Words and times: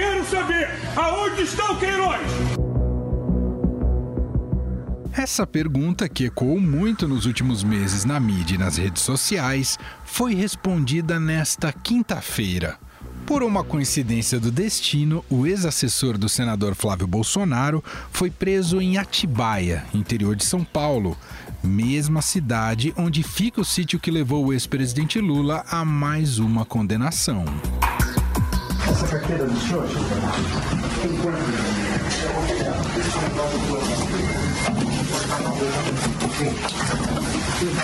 quero 0.00 0.24
saber 0.24 0.70
aonde 0.96 1.42
está 1.42 1.72
o 1.72 1.78
Queiroz? 1.78 2.20
Essa 5.12 5.46
pergunta, 5.46 6.08
que 6.08 6.24
ecoou 6.24 6.58
muito 6.58 7.06
nos 7.06 7.26
últimos 7.26 7.62
meses 7.62 8.06
na 8.06 8.18
mídia 8.18 8.54
e 8.54 8.58
nas 8.58 8.78
redes 8.78 9.02
sociais, 9.02 9.78
foi 10.02 10.34
respondida 10.34 11.20
nesta 11.20 11.70
quinta-feira. 11.70 12.78
Por 13.26 13.42
uma 13.42 13.62
coincidência 13.62 14.40
do 14.40 14.50
destino, 14.50 15.22
o 15.28 15.46
ex-assessor 15.46 16.16
do 16.16 16.30
senador 16.30 16.74
Flávio 16.74 17.06
Bolsonaro 17.06 17.84
foi 18.10 18.30
preso 18.30 18.80
em 18.80 18.96
Atibaia, 18.96 19.84
interior 19.92 20.34
de 20.34 20.46
São 20.46 20.64
Paulo, 20.64 21.16
mesma 21.62 22.22
cidade 22.22 22.94
onde 22.96 23.22
fica 23.22 23.60
o 23.60 23.64
sítio 23.64 24.00
que 24.00 24.10
levou 24.10 24.46
o 24.46 24.52
ex-presidente 24.54 25.20
Lula 25.20 25.62
a 25.68 25.84
mais 25.84 26.38
uma 26.38 26.64
condenação. 26.64 27.44
Essa 28.90 29.06
carteira 29.06 29.44
do 29.44 29.60
senhor? 29.60 29.86
Tem 31.00 31.10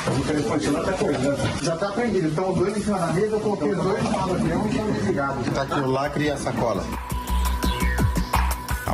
o 0.09 0.25
telefone 0.27 0.67
lá 0.67 0.81
está 0.81 0.93
acordando. 0.93 1.65
Já 1.65 1.75
está 1.75 1.93
prendido. 1.93 2.29
Então, 2.29 2.53
dois 2.55 2.77
em 2.77 2.81
cima 2.81 2.99
da 2.99 3.13
mesa, 3.13 3.37
eu 3.37 3.41
coloquei 3.41 3.71
os 3.73 3.83
dois 3.83 4.03
no 4.03 4.35
avião 4.35 4.67
e 4.67 4.71
estão 4.71 4.93
desligados. 4.93 5.47
Está 5.47 5.63
aqui 5.63 5.81
o 5.81 5.91
lacre 5.91 6.25
e 6.25 6.31
a 6.31 6.37
sacola. 6.37 6.85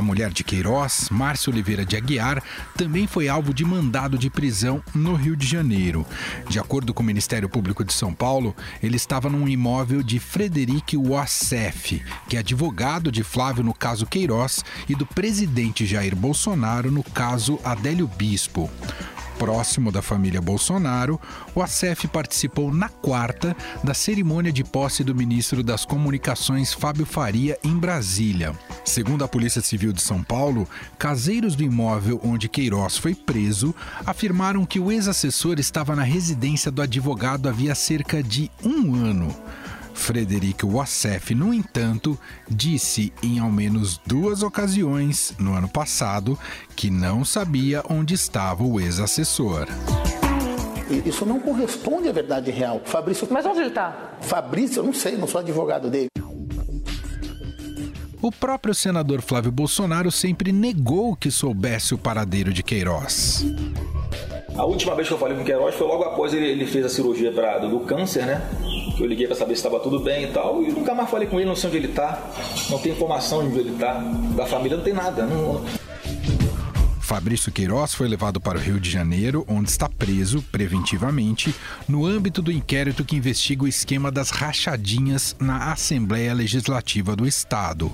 Mulher 0.03 0.31
de 0.31 0.43
Queiroz, 0.43 1.07
Márcia 1.09 1.51
Oliveira 1.51 1.85
de 1.85 1.95
Aguiar, 1.95 2.43
também 2.77 3.07
foi 3.07 3.27
alvo 3.27 3.53
de 3.53 3.65
mandado 3.65 4.17
de 4.17 4.29
prisão 4.29 4.83
no 4.93 5.15
Rio 5.15 5.35
de 5.35 5.47
Janeiro. 5.47 6.05
De 6.49 6.59
acordo 6.59 6.93
com 6.93 7.01
o 7.01 7.05
Ministério 7.05 7.49
Público 7.49 7.83
de 7.83 7.93
São 7.93 8.13
Paulo, 8.13 8.55
ele 8.81 8.97
estava 8.97 9.29
num 9.29 9.47
imóvel 9.47 10.03
de 10.03 10.19
Frederic 10.19 10.97
Wassef, 10.97 12.01
que 12.27 12.35
é 12.35 12.39
advogado 12.39 13.11
de 13.11 13.23
Flávio 13.23 13.63
no 13.63 13.73
caso 13.73 14.05
Queiroz 14.05 14.63
e 14.87 14.95
do 14.95 15.05
presidente 15.05 15.85
Jair 15.85 16.15
Bolsonaro 16.15 16.91
no 16.91 17.03
caso 17.03 17.59
Adélio 17.63 18.07
Bispo 18.07 18.69
próximo 19.37 19.91
da 19.91 20.01
família 20.01 20.41
Bolsonaro, 20.41 21.19
o 21.53 21.61
ACF 21.61 22.07
participou 22.07 22.73
na 22.73 22.89
quarta 22.89 23.55
da 23.83 23.93
cerimônia 23.93 24.51
de 24.51 24.63
posse 24.63 25.03
do 25.03 25.15
ministro 25.15 25.63
das 25.63 25.85
Comunicações 25.85 26.73
Fábio 26.73 27.05
Faria 27.05 27.57
em 27.63 27.77
Brasília. 27.77 28.53
Segundo 28.85 29.23
a 29.23 29.27
Polícia 29.27 29.61
Civil 29.61 29.93
de 29.93 30.01
São 30.01 30.23
Paulo, 30.23 30.67
caseiros 30.97 31.55
do 31.55 31.63
imóvel 31.63 32.19
onde 32.23 32.49
Queiroz 32.49 32.97
foi 32.97 33.15
preso 33.15 33.75
afirmaram 34.05 34.65
que 34.65 34.79
o 34.79 34.91
ex-assessor 34.91 35.59
estava 35.59 35.95
na 35.95 36.03
residência 36.03 36.71
do 36.71 36.81
advogado 36.81 37.49
havia 37.49 37.75
cerca 37.75 38.21
de 38.21 38.49
um 38.63 38.95
ano. 38.95 39.35
Frederico 39.93 40.67
Wassef, 40.67 41.33
no 41.33 41.53
entanto, 41.53 42.17
disse 42.49 43.13
em 43.21 43.39
ao 43.39 43.51
menos 43.51 43.99
duas 44.05 44.43
ocasiões 44.43 45.33
no 45.39 45.53
ano 45.53 45.67
passado 45.67 46.37
que 46.75 46.89
não 46.89 47.23
sabia 47.23 47.83
onde 47.89 48.13
estava 48.13 48.63
o 48.63 48.79
ex-assessor. 48.79 49.67
Isso 51.05 51.25
não 51.25 51.39
corresponde 51.39 52.09
à 52.09 52.11
verdade 52.11 52.51
real. 52.51 52.81
Fabrício. 52.83 53.27
Mas 53.31 53.45
onde 53.45 53.59
ele 53.59 53.69
está? 53.69 54.17
Fabrício, 54.21 54.79
eu 54.79 54.83
não 54.83 54.93
sei, 54.93 55.17
não 55.17 55.27
sou 55.27 55.39
advogado 55.39 55.89
dele. 55.89 56.07
O 58.21 58.31
próprio 58.31 58.73
senador 58.73 59.21
Flávio 59.21 59.51
Bolsonaro 59.51 60.09
sempre 60.09 60.51
negou 60.51 61.15
que 61.15 61.29
soubesse 61.29 61.93
o 61.93 61.97
paradeiro 61.97 62.53
de 62.53 62.63
Queiroz. 62.63 63.45
A 64.55 64.65
última 64.65 64.95
vez 64.95 65.07
que 65.07 65.13
eu 65.13 65.17
falei 65.17 65.35
com 65.35 65.41
o 65.41 65.45
Queiroz 65.45 65.75
foi 65.75 65.87
logo 65.87 66.03
após 66.03 66.33
ele, 66.33 66.45
ele 66.45 66.65
fez 66.65 66.85
a 66.85 66.89
cirurgia 66.89 67.31
pra, 67.31 67.57
do, 67.57 67.69
do 67.69 67.79
câncer, 67.81 68.25
né? 68.25 68.41
Eu 68.99 69.05
liguei 69.07 69.25
para 69.25 69.35
saber 69.35 69.55
se 69.55 69.59
estava 69.59 69.79
tudo 69.79 69.99
bem 69.99 70.25
e 70.25 70.27
tal, 70.27 70.61
e 70.61 70.71
nunca 70.71 70.93
mais 70.93 71.09
falei 71.09 71.27
com 71.27 71.39
ele, 71.39 71.49
não 71.49 71.55
sei 71.55 71.69
onde 71.69 71.77
ele 71.77 71.87
está, 71.87 72.21
não 72.69 72.77
tem 72.77 72.91
informação 72.91 73.41
de 73.41 73.47
onde 73.47 73.59
ele 73.59 73.73
está, 73.73 73.93
da 74.35 74.45
família 74.45 74.77
não 74.77 74.83
tem 74.83 74.93
nada. 74.93 75.25
Não... 75.25 75.63
Fabrício 77.03 77.51
Queiroz 77.51 77.93
foi 77.93 78.07
levado 78.07 78.39
para 78.39 78.57
o 78.57 78.61
Rio 78.61 78.79
de 78.79 78.89
Janeiro, 78.89 79.43
onde 79.45 79.69
está 79.69 79.89
preso 79.89 80.41
preventivamente 80.41 81.53
no 81.85 82.05
âmbito 82.05 82.41
do 82.41 82.49
inquérito 82.49 83.03
que 83.03 83.17
investiga 83.17 83.65
o 83.65 83.67
esquema 83.67 84.09
das 84.09 84.29
rachadinhas 84.29 85.35
na 85.37 85.73
Assembleia 85.73 86.33
Legislativa 86.33 87.13
do 87.13 87.27
Estado. 87.27 87.91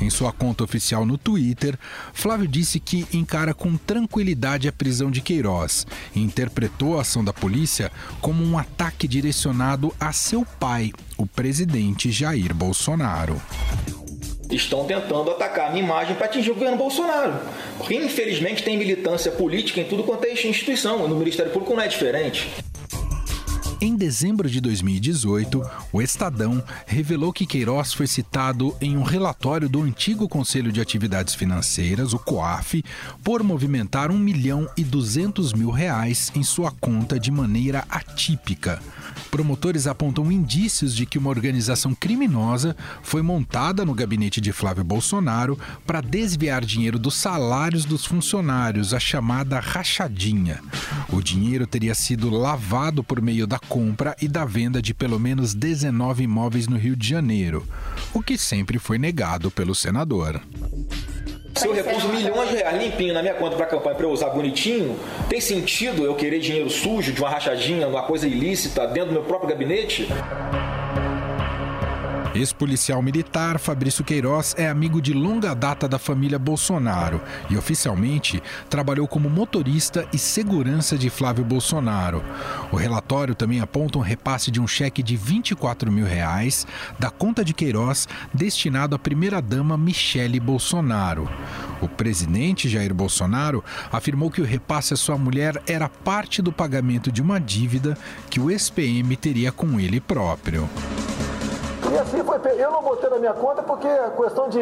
Em 0.00 0.08
sua 0.08 0.32
conta 0.32 0.64
oficial 0.64 1.04
no 1.04 1.18
Twitter, 1.18 1.78
Flávio 2.14 2.48
disse 2.48 2.80
que 2.80 3.06
encara 3.12 3.52
com 3.52 3.76
tranquilidade 3.76 4.66
a 4.66 4.72
prisão 4.72 5.10
de 5.10 5.20
Queiroz 5.20 5.86
e 6.14 6.20
interpretou 6.20 6.98
a 6.98 7.02
ação 7.02 7.22
da 7.22 7.34
polícia 7.34 7.92
como 8.18 8.42
um 8.42 8.56
ataque 8.56 9.06
direcionado 9.06 9.94
a 10.00 10.10
seu 10.10 10.46
pai, 10.58 10.90
o 11.18 11.26
presidente 11.26 12.10
Jair 12.10 12.54
Bolsonaro 12.54 13.40
estão 14.50 14.84
tentando 14.84 15.30
atacar 15.30 15.68
a 15.68 15.70
minha 15.70 15.84
imagem 15.84 16.16
para 16.16 16.26
atingir 16.26 16.50
o 16.50 16.54
governo 16.54 16.76
Bolsonaro. 16.76 17.34
Porque, 17.76 17.94
infelizmente, 17.94 18.62
tem 18.62 18.76
militância 18.76 19.30
política 19.30 19.80
em 19.80 19.84
tudo 19.84 20.04
quanto 20.04 20.24
é 20.24 20.32
instituição. 20.32 21.06
No 21.08 21.16
Ministério 21.16 21.52
Público 21.52 21.74
não 21.74 21.82
é 21.82 21.88
diferente. 21.88 22.48
Em 23.80 23.94
dezembro 23.94 24.50
de 24.50 24.60
2018, 24.60 25.62
o 25.92 26.02
Estadão 26.02 26.60
revelou 26.84 27.32
que 27.32 27.46
Queiroz 27.46 27.92
foi 27.92 28.08
citado 28.08 28.76
em 28.80 28.96
um 28.96 29.04
relatório 29.04 29.68
do 29.68 29.80
antigo 29.82 30.28
Conselho 30.28 30.72
de 30.72 30.80
Atividades 30.80 31.36
Financeiras, 31.36 32.12
o 32.12 32.18
COAF, 32.18 32.84
por 33.22 33.40
movimentar 33.44 34.10
1 34.10 34.18
milhão 34.18 34.68
e 34.76 34.82
200 34.82 35.52
mil 35.52 35.70
reais 35.70 36.32
em 36.34 36.42
sua 36.42 36.72
conta 36.72 37.20
de 37.20 37.30
maneira 37.30 37.84
atípica. 37.88 38.80
Promotores 39.30 39.86
apontam 39.86 40.32
indícios 40.32 40.94
de 40.94 41.06
que 41.06 41.18
uma 41.18 41.30
organização 41.30 41.94
criminosa 41.94 42.74
foi 43.02 43.22
montada 43.22 43.84
no 43.84 43.94
gabinete 43.94 44.40
de 44.40 44.52
Flávio 44.52 44.82
Bolsonaro 44.82 45.58
para 45.86 46.00
desviar 46.00 46.64
dinheiro 46.64 46.98
dos 46.98 47.14
salários 47.14 47.84
dos 47.84 48.04
funcionários, 48.04 48.94
a 48.94 48.98
chamada 48.98 49.60
rachadinha. 49.60 50.60
O 51.12 51.20
dinheiro 51.20 51.66
teria 51.66 51.94
sido 51.94 52.30
lavado 52.30 53.04
por 53.04 53.20
meio 53.20 53.46
da 53.46 53.58
compra 53.68 54.16
e 54.20 54.26
da 54.26 54.44
venda 54.44 54.80
de 54.80 54.94
pelo 54.94 55.20
menos 55.20 55.54
19 55.54 56.24
imóveis 56.24 56.66
no 56.66 56.76
Rio 56.76 56.96
de 56.96 57.08
Janeiro, 57.08 57.66
o 58.14 58.22
que 58.22 58.38
sempre 58.38 58.78
foi 58.78 58.98
negado 58.98 59.50
pelo 59.50 59.74
senador. 59.74 60.40
Se 61.54 61.66
eu 61.66 61.72
recuso 61.72 62.08
milhões 62.08 62.50
de 62.50 62.56
reais 62.56 62.82
limpinho 62.82 63.12
na 63.12 63.20
minha 63.20 63.34
conta 63.34 63.56
para 63.56 63.66
campanha 63.66 63.96
para 63.96 64.06
eu 64.06 64.10
usar 64.10 64.30
bonitinho, 64.30 64.98
tem 65.28 65.40
sentido 65.40 66.04
eu 66.04 66.14
querer 66.14 66.38
dinheiro 66.38 66.70
sujo 66.70 67.12
de 67.12 67.20
uma 67.20 67.28
rachadinha, 67.28 67.88
uma 67.88 68.02
coisa 68.02 68.26
ilícita 68.26 68.86
dentro 68.86 69.08
do 69.08 69.14
meu 69.14 69.24
próprio 69.24 69.50
gabinete? 69.50 70.08
Ex-policial 72.38 73.02
militar 73.02 73.58
Fabrício 73.58 74.04
Queiroz 74.04 74.54
é 74.56 74.68
amigo 74.68 75.02
de 75.02 75.12
longa 75.12 75.54
data 75.54 75.88
da 75.88 75.98
família 75.98 76.38
Bolsonaro 76.38 77.20
e 77.50 77.56
oficialmente 77.56 78.40
trabalhou 78.70 79.08
como 79.08 79.28
motorista 79.28 80.06
e 80.12 80.18
segurança 80.18 80.96
de 80.96 81.10
Flávio 81.10 81.44
Bolsonaro. 81.44 82.22
O 82.70 82.76
relatório 82.76 83.34
também 83.34 83.60
aponta 83.60 83.98
um 83.98 84.02
repasse 84.02 84.52
de 84.52 84.60
um 84.60 84.68
cheque 84.68 85.02
de 85.02 85.16
24 85.16 85.90
mil 85.90 86.06
reais 86.06 86.64
da 86.96 87.10
conta 87.10 87.44
de 87.44 87.52
Queiroz 87.52 88.06
destinado 88.32 88.94
à 88.94 89.00
primeira-dama 89.00 89.76
Michele 89.76 90.38
Bolsonaro. 90.38 91.28
O 91.80 91.88
presidente 91.88 92.68
Jair 92.68 92.94
Bolsonaro 92.94 93.64
afirmou 93.90 94.30
que 94.30 94.40
o 94.40 94.44
repasse 94.44 94.94
à 94.94 94.96
sua 94.96 95.18
mulher 95.18 95.60
era 95.66 95.88
parte 95.88 96.40
do 96.40 96.52
pagamento 96.52 97.10
de 97.10 97.20
uma 97.20 97.40
dívida 97.40 97.98
que 98.30 98.38
o 98.38 98.48
ex-PM 98.48 99.16
teria 99.16 99.50
com 99.50 99.80
ele 99.80 100.00
próprio. 100.00 100.68
E 101.92 101.98
assim 101.98 102.22
foi. 102.22 102.38
Eu 102.58 102.70
não 102.70 102.82
botei 102.82 103.08
na 103.08 103.18
minha 103.18 103.32
conta 103.32 103.62
porque 103.62 103.88
a 103.88 104.10
questão 104.10 104.48
de. 104.48 104.60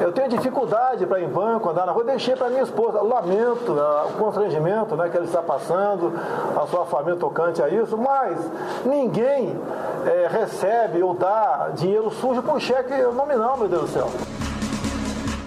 Eu 0.00 0.12
tenho 0.12 0.28
dificuldade 0.28 1.06
para 1.06 1.20
ir 1.20 1.24
em 1.24 1.28
banco, 1.28 1.70
andar 1.70 1.86
na 1.86 1.92
rua, 1.92 2.04
deixei 2.04 2.36
para 2.36 2.48
minha 2.48 2.62
esposa. 2.62 3.00
Lamento 3.00 3.72
uh, 3.72 4.08
o 4.10 4.12
constrangimento 4.18 4.96
né, 4.96 5.08
que 5.08 5.16
ele 5.16 5.26
está 5.26 5.42
passando, 5.42 6.12
a 6.60 6.66
sua 6.66 6.84
família 6.86 7.18
tocante 7.18 7.62
a 7.62 7.68
isso, 7.68 7.96
mas 7.96 8.38
ninguém 8.84 9.58
é, 10.06 10.28
recebe 10.30 11.02
ou 11.02 11.14
dá 11.14 11.70
dinheiro 11.74 12.10
sujo 12.10 12.42
por 12.42 12.60
cheque 12.60 12.94
nominal, 13.14 13.56
meu 13.56 13.68
Deus 13.68 13.82
do 13.82 13.88
céu. 13.88 14.41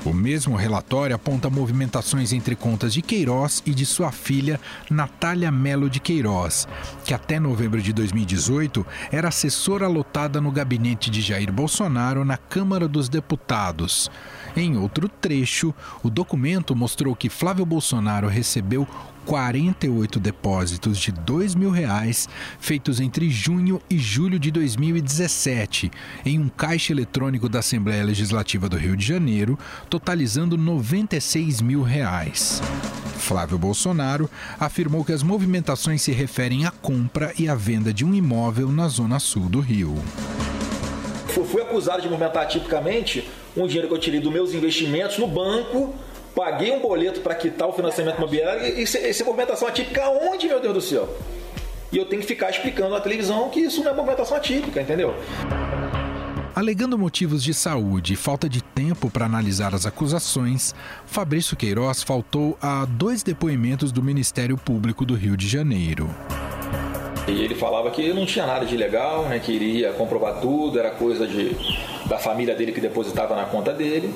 O 0.05 0.13
mesmo 0.13 0.55
relatório 0.55 1.15
aponta 1.15 1.49
movimentações 1.49 2.31
entre 2.31 2.55
contas 2.55 2.93
de 2.93 3.01
Queiroz 3.01 3.63
e 3.65 3.73
de 3.73 3.87
sua 3.87 4.11
filha 4.11 4.61
Natália 4.87 5.51
Melo 5.51 5.89
de 5.89 5.99
Queiroz, 5.99 6.67
que 7.03 7.11
até 7.11 7.39
novembro 7.39 7.81
de 7.81 7.91
2018 7.91 8.85
era 9.11 9.29
assessora 9.29 9.87
lotada 9.87 10.39
no 10.39 10.51
gabinete 10.51 11.09
de 11.09 11.21
Jair 11.21 11.51
Bolsonaro 11.51 12.23
na 12.23 12.37
Câmara 12.37 12.87
dos 12.87 13.09
Deputados. 13.09 14.11
Em 14.55 14.77
outro 14.77 15.09
trecho, 15.09 15.73
o 16.01 16.09
documento 16.09 16.75
mostrou 16.75 17.15
que 17.15 17.29
Flávio 17.29 17.65
Bolsonaro 17.65 18.27
recebeu 18.27 18.87
48 19.25 20.19
depósitos 20.19 20.97
de 20.97 21.11
R$ 21.11 21.55
mil 21.57 21.71
reais 21.71 22.29
feitos 22.59 22.99
entre 22.99 23.29
junho 23.29 23.81
e 23.89 23.97
julho 23.97 24.39
de 24.39 24.51
2017 24.51 25.91
em 26.25 26.39
um 26.39 26.47
caixa 26.47 26.93
eletrônico 26.93 27.49
da 27.49 27.59
Assembleia 27.59 28.03
Legislativa 28.03 28.69
do 28.69 28.77
Rio 28.77 28.95
de 28.95 29.05
Janeiro, 29.05 29.57
totalizando 29.89 30.57
96 30.57 31.59
mil 31.61 31.81
reais. 31.81 32.61
Flávio 33.17 33.57
Bolsonaro 33.57 34.29
afirmou 34.59 35.03
que 35.03 35.11
as 35.11 35.23
movimentações 35.23 36.01
se 36.01 36.11
referem 36.11 36.65
à 36.65 36.71
compra 36.71 37.33
e 37.37 37.49
à 37.49 37.55
venda 37.55 37.91
de 37.91 38.05
um 38.05 38.13
imóvel 38.13 38.71
na 38.71 38.87
zona 38.87 39.19
sul 39.19 39.49
do 39.49 39.59
Rio. 39.59 39.95
Fui 41.43 41.61
acusado 41.61 42.01
de 42.01 42.07
movimentar 42.07 42.43
atipicamente 42.43 43.27
um 43.57 43.67
dinheiro 43.67 43.87
que 43.87 43.93
eu 43.93 43.99
tirei 43.99 44.19
dos 44.19 44.31
meus 44.31 44.53
investimentos 44.53 45.17
no 45.17 45.27
banco, 45.27 45.93
paguei 46.35 46.71
um 46.71 46.79
boleto 46.79 47.21
para 47.21 47.35
quitar 47.35 47.67
o 47.67 47.73
financiamento 47.73 48.17
imobiliário. 48.17 48.63
E 48.79 48.83
essa 48.83 49.23
movimentação 49.23 49.67
atípica 49.67 50.07
onde, 50.09 50.47
meu 50.47 50.59
Deus 50.59 50.73
do 50.73 50.81
céu? 50.81 51.09
E 51.91 51.97
eu 51.97 52.05
tenho 52.05 52.21
que 52.21 52.27
ficar 52.27 52.49
explicando 52.49 52.91
na 52.91 52.99
televisão 52.99 53.49
que 53.49 53.59
isso 53.59 53.83
não 53.83 53.91
é 53.91 53.93
movimentação 53.93 54.37
atípica, 54.37 54.81
entendeu? 54.81 55.15
Alegando 56.55 56.97
motivos 56.97 57.43
de 57.43 57.53
saúde 57.53 58.13
e 58.13 58.15
falta 58.15 58.47
de 58.47 58.61
tempo 58.63 59.09
para 59.09 59.25
analisar 59.25 59.75
as 59.75 59.85
acusações, 59.85 60.73
Fabrício 61.05 61.57
Queiroz 61.57 62.01
faltou 62.01 62.57
a 62.61 62.85
dois 62.85 63.23
depoimentos 63.23 63.91
do 63.91 64.01
Ministério 64.01 64.57
Público 64.57 65.05
do 65.05 65.15
Rio 65.15 65.35
de 65.35 65.49
Janeiro. 65.49 66.09
E 67.27 67.43
ele 67.43 67.55
falava 67.55 67.89
que 67.89 68.13
não 68.13 68.25
tinha 68.25 68.45
nada 68.45 68.65
de 68.65 68.75
ilegal, 68.75 69.23
né, 69.23 69.39
que 69.39 69.83
comprovar 69.97 70.39
tudo, 70.39 70.79
era 70.79 70.91
coisa 70.91 71.25
de, 71.25 71.55
da 72.05 72.17
família 72.17 72.53
dele 72.53 72.71
que 72.71 72.79
depositava 72.79 73.35
na 73.35 73.45
conta 73.45 73.73
dele. 73.73 74.13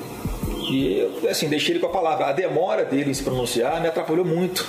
E 0.69 1.27
assim, 1.27 1.49
deixei 1.49 1.73
ele 1.73 1.79
com 1.79 1.87
a 1.87 1.89
palavra. 1.89 2.27
A 2.27 2.31
demora 2.31 2.85
dele 2.85 3.09
em 3.09 3.13
se 3.13 3.23
pronunciar 3.23 3.81
me 3.81 3.87
atrapalhou 3.87 4.23
muito. 4.23 4.67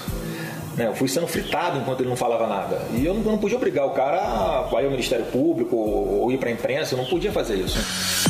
Né? 0.75 0.87
Eu 0.87 0.95
fui 0.95 1.09
sendo 1.09 1.27
fritado 1.27 1.79
enquanto 1.79 2.01
ele 2.01 2.09
não 2.09 2.17
falava 2.17 2.47
nada. 2.47 2.81
E 2.95 3.05
eu 3.05 3.13
não, 3.13 3.23
eu 3.23 3.33
não 3.33 3.39
podia 3.39 3.59
obrigar 3.59 3.87
o 3.87 3.91
cara 3.91 4.19
a 4.19 4.83
ir 4.83 4.85
ao 4.85 4.91
Ministério 4.91 5.27
Público 5.27 5.77
ou 5.77 6.33
ir 6.33 6.39
para 6.39 6.49
a 6.49 6.53
imprensa, 6.53 6.95
eu 6.95 6.99
não 6.99 7.05
podia 7.05 7.31
fazer 7.31 7.57
isso. 7.57 8.30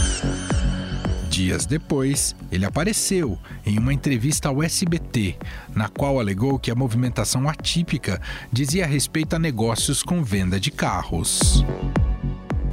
Dias 1.41 1.65
depois, 1.65 2.37
ele 2.53 2.67
apareceu 2.67 3.39
em 3.65 3.79
uma 3.79 3.95
entrevista 3.95 4.51
ao 4.51 4.63
SBT, 4.63 5.37
na 5.75 5.89
qual 5.89 6.21
alegou 6.21 6.59
que 6.59 6.71
a 6.71 6.75
movimentação 6.75 7.49
atípica 7.49 8.21
dizia 8.53 8.87
respeito 8.87 9.35
a 9.35 9.39
negócios 9.39 10.03
com 10.03 10.23
venda 10.23 10.61
de 10.61 10.71
carros. 10.71 11.65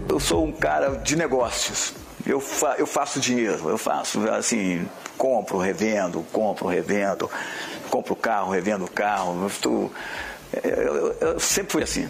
Eu 0.10 0.19
sou 0.19 0.46
um 0.46 0.52
cara 0.52 0.98
de 0.98 1.16
negócios. 1.16 1.94
Eu, 2.25 2.42
fa 2.42 2.75
eu 2.78 2.86
faço 2.86 3.22
dinheiro, 3.22 3.69
eu 3.69 3.78
faço 3.78 4.30
assim, 4.31 4.86
compro, 5.18 5.58
revendo, 5.58 6.22
compro, 6.34 6.68
revendo 6.68 7.31
compro 7.90 8.18
carro, 8.18 8.52
revendo 8.52 8.86
carro. 8.92 9.50
Eu, 9.63 9.92
eu, 10.62 11.16
eu 11.22 11.40
sempre 11.40 11.72
fui 11.72 11.84
assim. 11.84 12.10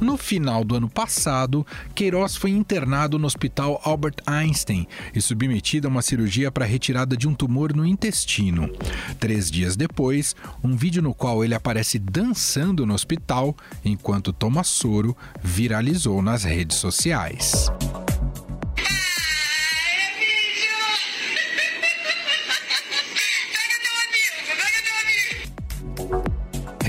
No 0.00 0.16
final 0.16 0.64
do 0.64 0.76
ano 0.76 0.88
passado, 0.88 1.66
Queiroz 1.94 2.36
foi 2.36 2.50
internado 2.50 3.18
no 3.18 3.26
Hospital 3.26 3.80
Albert 3.84 4.16
Einstein 4.26 4.86
e 5.14 5.20
submetido 5.20 5.86
a 5.86 5.90
uma 5.90 6.02
cirurgia 6.02 6.50
para 6.50 6.64
retirada 6.64 7.16
de 7.16 7.28
um 7.28 7.34
tumor 7.34 7.74
no 7.74 7.86
intestino. 7.86 8.70
Três 9.18 9.50
dias 9.50 9.76
depois, 9.76 10.34
um 10.62 10.76
vídeo 10.76 11.02
no 11.02 11.14
qual 11.14 11.44
ele 11.44 11.54
aparece 11.54 11.98
dançando 11.98 12.84
no 12.84 12.94
hospital 12.94 13.56
enquanto 13.84 14.32
toma 14.32 14.64
soro 14.64 15.16
viralizou 15.42 16.20
nas 16.20 16.44
redes 16.44 16.76
sociais. 16.76 17.70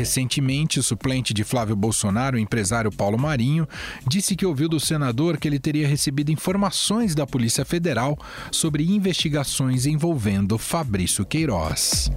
Recentemente, 0.05 0.79
o 0.79 0.83
suplente 0.83 1.33
de 1.33 1.43
Flávio 1.43 1.75
Bolsonaro, 1.75 2.37
o 2.37 2.39
empresário 2.39 2.91
Paulo 2.91 3.17
Marinho, 3.17 3.67
disse 4.07 4.35
que 4.35 4.45
ouviu 4.45 4.69
do 4.69 4.79
senador 4.79 5.39
que 5.39 5.47
ele 5.47 5.57
teria 5.57 5.87
recebido 5.87 6.31
informações 6.31 7.15
da 7.15 7.25
Polícia 7.25 7.65
Federal 7.65 8.15
sobre 8.51 8.83
investigações 8.83 9.87
envolvendo 9.87 10.59
Fabrício 10.59 11.25
Queiroz. 11.25 12.11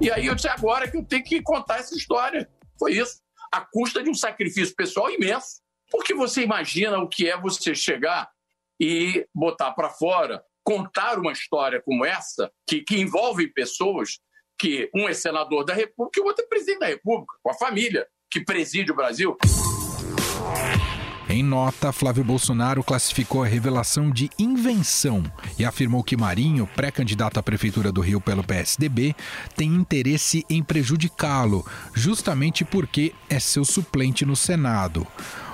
E 0.00 0.10
aí 0.10 0.24
eu 0.24 0.34
disse 0.34 0.48
agora 0.48 0.90
que 0.90 0.96
eu 0.96 1.04
tenho 1.04 1.22
que 1.22 1.42
contar 1.42 1.80
essa 1.80 1.94
história. 1.94 2.48
Foi 2.78 2.94
isso. 2.94 3.20
A 3.52 3.60
custa 3.60 4.02
de 4.02 4.08
um 4.08 4.14
sacrifício 4.14 4.74
pessoal 4.74 5.10
imenso. 5.10 5.60
Porque 5.90 6.14
você 6.14 6.42
imagina 6.42 6.96
o 6.96 7.06
que 7.06 7.28
é 7.28 7.38
você 7.38 7.74
chegar 7.74 8.26
e 8.80 9.26
botar 9.34 9.72
para 9.72 9.90
fora, 9.90 10.42
contar 10.64 11.18
uma 11.18 11.32
história 11.32 11.82
como 11.84 12.06
essa, 12.06 12.50
que, 12.66 12.80
que 12.80 12.98
envolve 12.98 13.52
pessoas 13.52 14.18
que 14.60 14.90
um 14.94 15.08
é 15.08 15.14
senador 15.14 15.64
da 15.64 15.72
República 15.72 16.20
e 16.20 16.22
o 16.22 16.26
outro 16.26 16.44
é 16.44 16.46
presidente 16.46 16.80
da 16.80 16.86
República, 16.86 17.32
com 17.42 17.50
a 17.50 17.54
família 17.54 18.06
que 18.30 18.44
preside 18.44 18.92
o 18.92 18.94
Brasil. 18.94 19.34
Em 21.30 21.42
nota, 21.42 21.92
Flávio 21.92 22.24
Bolsonaro 22.24 22.82
classificou 22.82 23.42
a 23.42 23.46
revelação 23.46 24.10
de 24.10 24.28
invenção 24.38 25.22
e 25.58 25.64
afirmou 25.64 26.02
que 26.02 26.16
Marinho, 26.16 26.68
pré-candidato 26.74 27.38
à 27.38 27.42
Prefeitura 27.42 27.90
do 27.90 28.00
Rio 28.00 28.20
pelo 28.20 28.44
PSDB, 28.44 29.14
tem 29.56 29.68
interesse 29.68 30.44
em 30.50 30.62
prejudicá-lo, 30.62 31.64
justamente 31.94 32.64
porque 32.64 33.14
é 33.30 33.38
seu 33.38 33.64
suplente 33.64 34.26
no 34.26 34.34
Senado. 34.34 35.06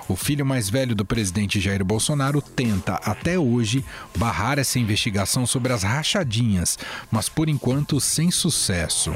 O 0.08 0.14
filho 0.14 0.46
mais 0.46 0.70
velho 0.70 0.94
do 0.94 1.04
presidente 1.04 1.60
Jair 1.60 1.84
Bolsonaro 1.84 2.40
tenta, 2.40 2.94
até 3.04 3.38
hoje, 3.38 3.84
barrar 4.16 4.58
essa 4.58 4.78
investigação 4.78 5.46
sobre 5.46 5.72
as 5.72 5.82
rachadinhas, 5.82 6.78
mas 7.10 7.28
por 7.28 7.48
enquanto 7.48 8.00
sem 8.00 8.30
sucesso. 8.30 9.12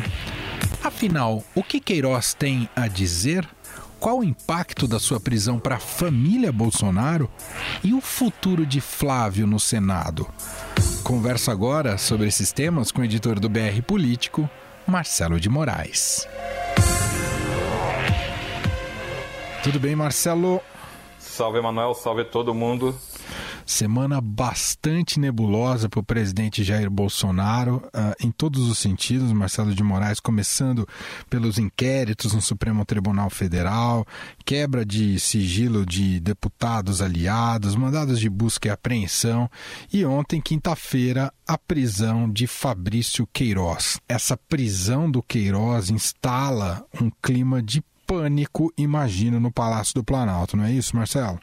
Afinal, 0.82 1.44
o 1.54 1.62
que 1.62 1.78
Queiroz 1.78 2.34
tem 2.34 2.68
a 2.74 2.88
dizer? 2.88 3.48
Qual 4.00 4.20
o 4.20 4.24
impacto 4.24 4.88
da 4.88 4.98
sua 4.98 5.20
prisão 5.20 5.58
para 5.58 5.76
a 5.76 5.80
família 5.80 6.50
Bolsonaro 6.50 7.30
e 7.84 7.92
o 7.92 8.00
futuro 8.00 8.64
de 8.64 8.80
Flávio 8.80 9.46
no 9.46 9.60
Senado? 9.60 10.26
Converso 11.04 11.50
agora 11.50 11.98
sobre 11.98 12.26
esses 12.26 12.50
temas 12.50 12.90
com 12.90 13.02
o 13.02 13.04
editor 13.04 13.38
do 13.38 13.48
BR 13.48 13.82
Político, 13.86 14.48
Marcelo 14.86 15.38
de 15.38 15.48
Moraes. 15.48 16.26
Tudo 19.62 19.78
bem, 19.78 19.94
Marcelo? 19.94 20.62
Salve, 21.30 21.58
Emanuel. 21.58 21.94
Salve 21.94 22.24
todo 22.24 22.52
mundo. 22.52 22.94
Semana 23.64 24.20
bastante 24.20 25.20
nebulosa 25.20 25.88
para 25.88 26.00
o 26.00 26.02
presidente 26.02 26.64
Jair 26.64 26.90
Bolsonaro, 26.90 27.76
uh, 27.86 28.14
em 28.18 28.32
todos 28.32 28.68
os 28.68 28.78
sentidos. 28.78 29.32
Marcelo 29.32 29.72
de 29.72 29.82
Moraes, 29.82 30.18
começando 30.18 30.88
pelos 31.30 31.56
inquéritos 31.56 32.34
no 32.34 32.42
Supremo 32.42 32.84
Tribunal 32.84 33.30
Federal, 33.30 34.04
quebra 34.44 34.84
de 34.84 35.20
sigilo 35.20 35.86
de 35.86 36.18
deputados 36.18 37.00
aliados, 37.00 37.76
mandados 37.76 38.18
de 38.18 38.28
busca 38.28 38.66
e 38.66 38.70
apreensão, 38.72 39.48
e 39.92 40.04
ontem, 40.04 40.40
quinta-feira, 40.40 41.32
a 41.46 41.56
prisão 41.56 42.28
de 42.28 42.48
Fabrício 42.48 43.24
Queiroz. 43.32 44.00
Essa 44.08 44.36
prisão 44.36 45.08
do 45.08 45.22
Queiroz 45.22 45.90
instala 45.90 46.84
um 47.00 47.08
clima 47.22 47.62
de 47.62 47.84
pânico, 48.10 48.72
imagino, 48.76 49.38
no 49.38 49.52
Palácio 49.52 49.94
do 49.94 50.02
Planalto, 50.02 50.56
não 50.56 50.64
é 50.64 50.72
isso, 50.72 50.96
Marcelo? 50.96 51.38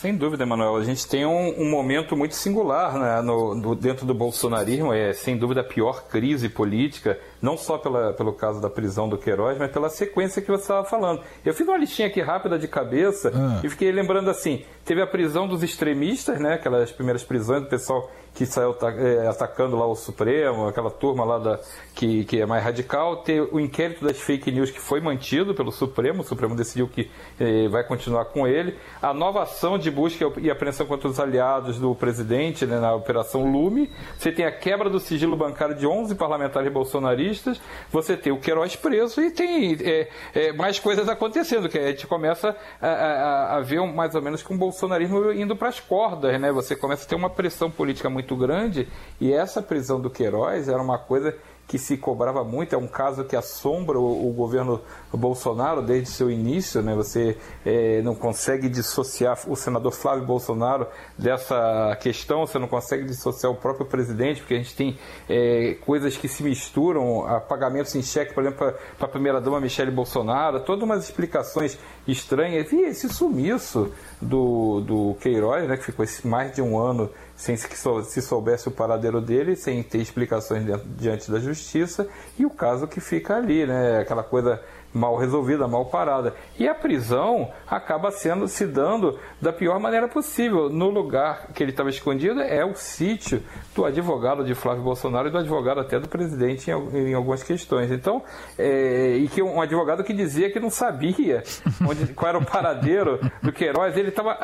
Sem 0.00 0.14
dúvida, 0.14 0.44
Emanuel. 0.44 0.76
A 0.76 0.84
gente 0.84 1.06
tem 1.06 1.24
um, 1.24 1.60
um 1.60 1.70
momento 1.70 2.16
muito 2.16 2.34
singular 2.34 2.98
né, 2.98 3.22
no, 3.22 3.54
no, 3.54 3.74
dentro 3.74 4.06
do 4.06 4.14
bolsonarismo. 4.14 4.92
É, 4.92 5.12
sem 5.14 5.38
dúvida, 5.38 5.62
a 5.62 5.64
pior 5.64 6.06
crise 6.06 6.50
política, 6.50 7.18
não 7.40 7.56
só 7.56 7.78
pela, 7.78 8.12
pelo 8.12 8.32
caso 8.34 8.60
da 8.60 8.68
prisão 8.68 9.08
do 9.08 9.16
Queiroz, 9.16 9.56
mas 9.58 9.70
pela 9.70 9.88
sequência 9.88 10.42
que 10.42 10.50
você 10.50 10.62
estava 10.62 10.86
falando. 10.86 11.22
Eu 11.44 11.54
fiz 11.54 11.66
uma 11.66 11.78
listinha 11.78 12.08
aqui 12.08 12.20
rápida 12.20 12.58
de 12.58 12.68
cabeça 12.68 13.32
ah. 13.34 13.60
e 13.64 13.70
fiquei 13.70 13.90
lembrando 13.90 14.28
assim: 14.28 14.64
teve 14.86 15.02
a 15.02 15.06
prisão 15.06 15.48
dos 15.48 15.62
extremistas, 15.64 16.38
né, 16.38 16.54
aquelas 16.54 16.92
primeiras 16.92 17.24
prisões 17.24 17.62
do 17.62 17.68
pessoal 17.68 18.08
que 18.36 18.44
saiu 18.44 18.76
é, 18.82 19.26
atacando 19.26 19.76
lá 19.76 19.86
o 19.86 19.96
Supremo, 19.96 20.68
aquela 20.68 20.90
turma 20.90 21.24
lá 21.24 21.38
da, 21.38 21.58
que, 21.94 22.24
que 22.26 22.38
é 22.38 22.44
mais 22.44 22.62
radical, 22.62 23.16
ter 23.22 23.40
o 23.40 23.58
inquérito 23.58 24.04
das 24.04 24.18
fake 24.18 24.52
news 24.52 24.70
que 24.70 24.78
foi 24.78 25.00
mantido 25.00 25.54
pelo 25.54 25.72
Supremo, 25.72 26.20
o 26.20 26.24
Supremo 26.24 26.54
decidiu 26.54 26.86
que 26.86 27.10
eh, 27.40 27.66
vai 27.68 27.82
continuar 27.82 28.26
com 28.26 28.46
ele, 28.46 28.76
a 29.00 29.14
nova 29.14 29.42
ação 29.42 29.78
de 29.78 29.90
busca 29.90 30.30
e 30.36 30.50
apreensão 30.50 30.84
contra 30.84 31.08
os 31.08 31.18
aliados 31.18 31.78
do 31.78 31.94
presidente 31.94 32.66
né, 32.66 32.78
na 32.78 32.94
Operação 32.94 33.50
Lume, 33.50 33.90
você 34.18 34.30
tem 34.30 34.44
a 34.44 34.52
quebra 34.52 34.90
do 34.90 35.00
sigilo 35.00 35.34
bancário 35.34 35.74
de 35.74 35.86
11 35.86 36.14
parlamentares 36.16 36.70
bolsonaristas, 36.70 37.58
você 37.90 38.18
tem 38.18 38.30
o 38.30 38.38
Queiroz 38.38 38.76
preso 38.76 39.22
e 39.22 39.30
tem 39.30 39.78
é, 39.82 40.08
é, 40.34 40.52
mais 40.52 40.78
coisas 40.78 41.08
acontecendo, 41.08 41.70
que 41.70 41.78
a 41.78 41.86
gente 41.86 42.06
começa 42.06 42.54
a, 42.82 42.86
a, 42.86 43.56
a 43.56 43.60
ver 43.62 43.80
mais 43.86 44.14
ou 44.14 44.20
menos 44.20 44.42
com 44.42 44.54
o 44.54 44.58
bolsonarismo 44.76 45.32
indo 45.32 45.56
para 45.56 45.68
as 45.68 45.80
cordas, 45.80 46.38
né? 46.38 46.52
você 46.52 46.76
começa 46.76 47.04
a 47.04 47.08
ter 47.08 47.14
uma 47.14 47.30
pressão 47.30 47.70
política 47.70 48.10
muito 48.10 48.36
grande 48.36 48.86
e 49.18 49.32
essa 49.32 49.62
prisão 49.62 49.98
do 49.98 50.10
Queiroz 50.10 50.68
era 50.68 50.80
uma 50.80 50.98
coisa 50.98 51.34
que 51.66 51.78
se 51.78 51.96
cobrava 51.96 52.44
muito, 52.44 52.74
é 52.74 52.78
um 52.78 52.86
caso 52.86 53.24
que 53.24 53.34
assombra 53.34 53.98
o, 53.98 54.28
o 54.28 54.32
governo 54.32 54.80
Bolsonaro 55.12 55.82
desde 55.82 56.10
seu 56.10 56.30
início, 56.30 56.80
né? 56.80 56.94
Você 56.94 57.36
é, 57.64 58.00
não 58.02 58.14
consegue 58.14 58.68
dissociar 58.68 59.38
o 59.48 59.56
senador 59.56 59.92
Flávio 59.92 60.24
Bolsonaro 60.24 60.86
dessa 61.18 61.96
questão, 62.00 62.46
você 62.46 62.58
não 62.58 62.68
consegue 62.68 63.04
dissociar 63.04 63.52
o 63.52 63.56
próprio 63.56 63.86
presidente, 63.86 64.40
porque 64.40 64.54
a 64.54 64.58
gente 64.58 64.76
tem 64.76 64.98
é, 65.28 65.76
coisas 65.84 66.16
que 66.16 66.28
se 66.28 66.42
misturam, 66.42 67.24
pagamentos 67.48 67.94
em 67.94 68.02
cheque, 68.02 68.32
por 68.32 68.44
exemplo, 68.44 68.72
para 68.96 69.06
a 69.06 69.10
primeira-dama 69.10 69.60
Michele 69.60 69.90
Bolsonaro, 69.90 70.60
todas 70.60 70.84
umas 70.84 71.04
explicações 71.04 71.78
estranhas. 72.06 72.70
E 72.72 72.82
esse 72.82 73.08
sumiço 73.08 73.92
do, 74.20 74.80
do 74.80 75.16
Queiroz, 75.20 75.68
né, 75.68 75.76
que 75.76 75.84
ficou 75.84 76.06
mais 76.24 76.54
de 76.54 76.62
um 76.62 76.78
ano 76.78 77.10
sem 77.36 77.54
que 77.54 77.76
se 77.76 78.22
soubesse 78.22 78.68
o 78.68 78.70
paradeiro 78.70 79.20
dele, 79.20 79.54
sem 79.54 79.82
ter 79.82 79.98
explicações 79.98 80.64
diante 80.98 81.30
da 81.30 81.38
justiça, 81.38 82.08
e 82.38 82.46
o 82.46 82.50
caso 82.50 82.88
que 82.88 83.00
fica 83.00 83.36
ali, 83.36 83.66
né? 83.66 84.00
Aquela 84.00 84.22
coisa 84.22 84.60
mal 84.96 85.16
resolvida, 85.16 85.68
mal 85.68 85.84
parada. 85.86 86.34
E 86.58 86.66
a 86.66 86.74
prisão 86.74 87.50
acaba 87.66 88.10
sendo 88.10 88.48
se 88.48 88.66
dando 88.66 89.18
da 89.40 89.52
pior 89.52 89.78
maneira 89.78 90.08
possível. 90.08 90.68
No 90.70 90.88
lugar 90.88 91.48
que 91.52 91.62
ele 91.62 91.70
estava 91.70 91.90
escondido 91.90 92.40
é 92.40 92.64
o 92.64 92.74
sítio 92.74 93.42
do 93.74 93.84
advogado 93.84 94.44
de 94.44 94.54
Flávio 94.54 94.82
Bolsonaro 94.82 95.28
e 95.28 95.30
do 95.30 95.38
advogado 95.38 95.80
até 95.80 96.00
do 96.00 96.08
presidente 96.08 96.70
em, 96.70 97.10
em 97.10 97.14
algumas 97.14 97.42
questões. 97.42 97.90
Então, 97.90 98.22
é, 98.58 99.16
e 99.16 99.28
que 99.28 99.42
um 99.42 99.60
advogado 99.60 100.02
que 100.02 100.12
dizia 100.12 100.50
que 100.50 100.58
não 100.58 100.70
sabia 100.70 101.42
onde, 101.86 102.12
qual 102.14 102.30
era 102.30 102.38
o 102.38 102.44
paradeiro 102.44 103.20
do 103.42 103.52
Queiroz, 103.52 103.96
ele 103.96 104.08
estava 104.08 104.36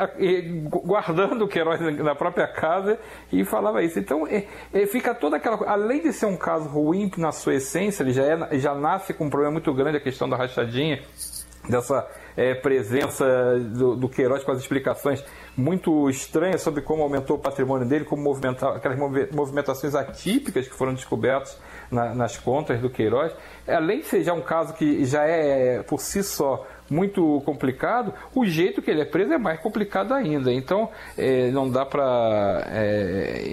guardando 0.83 1.43
o 1.43 1.47
Queiroz 1.47 1.79
na 1.97 2.15
própria 2.15 2.47
casa 2.47 2.99
e 3.31 3.43
falava 3.43 3.81
isso. 3.81 3.99
Então, 3.99 4.27
é, 4.27 4.45
é, 4.71 4.85
fica 4.85 5.15
toda 5.15 5.37
aquela 5.37 5.63
além 5.67 6.01
de 6.01 6.13
ser 6.13 6.25
um 6.25 6.37
caso 6.37 6.69
ruim 6.69 7.11
na 7.17 7.31
sua 7.31 7.55
essência, 7.55 8.03
ele 8.03 8.13
já, 8.13 8.23
é, 8.23 8.59
já 8.59 8.75
nasce 8.75 9.13
com 9.13 9.25
um 9.25 9.29
problema 9.29 9.53
muito 9.53 9.73
grande 9.73 9.97
a 9.97 10.01
questão 10.01 10.29
da 10.29 10.35
rachadinha, 10.43 11.01
dessa 11.67 12.07
é, 12.35 12.53
presença 12.53 13.25
do, 13.59 13.95
do 13.95 14.09
Queiroz 14.09 14.43
com 14.43 14.51
as 14.51 14.59
explicações 14.59 15.23
muito 15.55 16.09
estranhas 16.09 16.61
sobre 16.61 16.81
como 16.81 17.03
aumentou 17.03 17.37
o 17.37 17.39
patrimônio 17.39 17.87
dele, 17.87 18.05
como 18.05 18.23
movimentar 18.23 18.75
aquelas 18.75 18.97
movimentações 19.31 19.93
atípicas 19.95 20.67
que 20.67 20.73
foram 20.73 20.93
descobertas 20.93 21.57
na, 21.91 22.13
nas 22.13 22.37
contas 22.37 22.81
do 22.81 22.89
Queiroz. 22.89 23.33
Além 23.67 23.99
de 23.99 24.07
ser 24.07 24.23
já 24.23 24.33
um 24.33 24.41
caso 24.41 24.73
que 24.73 25.05
já 25.05 25.23
é 25.23 25.83
por 25.83 25.99
si 25.99 26.23
só 26.23 26.65
muito 26.93 27.41
complicado, 27.45 28.13
o 28.35 28.45
jeito 28.45 28.81
que 28.81 28.91
ele 28.91 29.01
é 29.01 29.05
preso 29.05 29.33
é 29.33 29.37
mais 29.37 29.59
complicado 29.59 30.13
ainda. 30.13 30.53
Então, 30.53 30.89
é, 31.17 31.49
não 31.51 31.69
dá 31.69 31.85
para 31.85 32.63
é, 32.67 33.43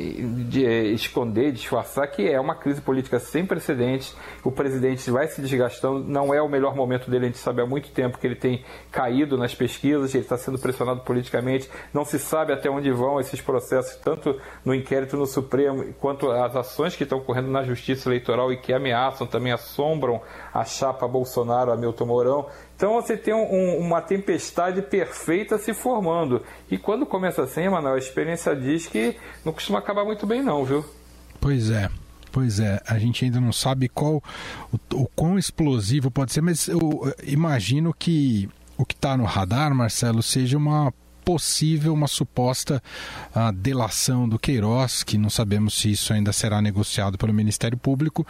de, 0.49 0.66
é, 0.66 0.82
esconder, 0.88 1.52
disfarçar 1.52 2.06
que 2.09 2.28
é 2.28 2.38
uma 2.38 2.54
crise 2.54 2.80
política 2.80 3.18
sem 3.18 3.47
precedentes. 3.47 4.14
O 4.44 4.52
presidente 4.52 5.11
vai 5.11 5.26
se 5.26 5.40
desgastando, 5.40 6.00
não 6.00 6.35
é 6.35 6.42
o 6.42 6.49
melhor 6.49 6.75
momento 6.75 7.11
dele, 7.11 7.25
a 7.25 7.28
gente 7.28 7.38
sabe 7.38 7.62
há 7.62 7.66
muito 7.66 7.90
tempo 7.90 8.18
que 8.18 8.26
ele 8.26 8.37
tem 8.37 8.62
caído 8.90 9.38
nas 9.38 9.54
pesquisas, 9.54 10.14
ele 10.14 10.25
está 10.25 10.37
sendo 10.37 10.59
pressionado 10.59 11.00
politicamente, 11.00 11.70
não 11.92 12.04
se 12.04 12.18
sabe 12.18 12.52
até 12.52 12.68
onde 12.70 12.90
vão 12.90 13.18
esses 13.18 13.40
processos, 13.40 13.97
tanto 13.97 14.38
no 14.64 14.75
inquérito 14.75 15.16
no 15.16 15.26
Supremo, 15.26 15.92
quanto 15.94 16.30
as 16.30 16.54
ações 16.54 16.94
que 16.94 17.04
estão 17.04 17.18
ocorrendo 17.18 17.50
na 17.50 17.62
Justiça 17.62 18.09
Eleitoral 18.09 18.52
e 18.52 18.56
que 18.56 18.73
ameaçam, 18.73 19.26
também 19.26 19.52
assombram 19.52 20.20
a 20.52 20.64
chapa 20.64 21.09
Bolsonaro, 21.09 21.73
Hamilton 21.73 22.06
Mourão. 22.06 22.47
Então 22.80 22.94
você 22.94 23.14
tem 23.14 23.34
um, 23.34 23.76
uma 23.78 24.00
tempestade 24.00 24.80
perfeita 24.80 25.58
se 25.58 25.75
formando. 25.75 26.42
E 26.70 26.78
quando 26.78 27.04
começa 27.04 27.42
assim, 27.42 27.68
Manoel, 27.68 27.96
a 27.96 27.99
experiência 27.99 28.56
diz 28.56 28.87
que 28.87 29.18
não 29.44 29.52
costuma 29.52 29.80
acabar 29.80 30.02
muito 30.02 30.26
bem 30.26 30.42
não, 30.42 30.64
viu? 30.64 30.82
Pois 31.38 31.68
é. 31.70 31.90
Pois 32.32 32.58
é, 32.58 32.80
a 32.87 32.99
gente 32.99 33.22
ainda 33.22 33.38
não 33.38 33.52
sabe 33.52 33.87
qual 33.87 34.22
o, 34.72 34.78
o 34.94 35.06
quão 35.14 35.38
explosivo 35.38 36.10
pode 36.10 36.32
ser, 36.32 36.40
mas 36.40 36.68
eu 36.68 37.12
imagino 37.22 37.92
que 37.92 38.49
o 38.78 38.87
que 38.87 38.94
está 38.94 39.14
no 39.14 39.25
radar, 39.25 39.75
Marcelo, 39.75 40.22
seja 40.22 40.56
uma 40.56 40.90
possível 41.30 41.94
uma 41.94 42.08
suposta 42.08 42.82
uh, 43.37 43.52
delação 43.52 44.28
do 44.28 44.37
Queiroz, 44.37 45.04
que 45.04 45.16
não 45.16 45.30
sabemos 45.30 45.75
se 45.75 45.92
isso 45.92 46.12
ainda 46.12 46.32
será 46.32 46.60
negociado 46.60 47.16
pelo 47.16 47.32
Ministério 47.32 47.78
Público, 47.78 48.26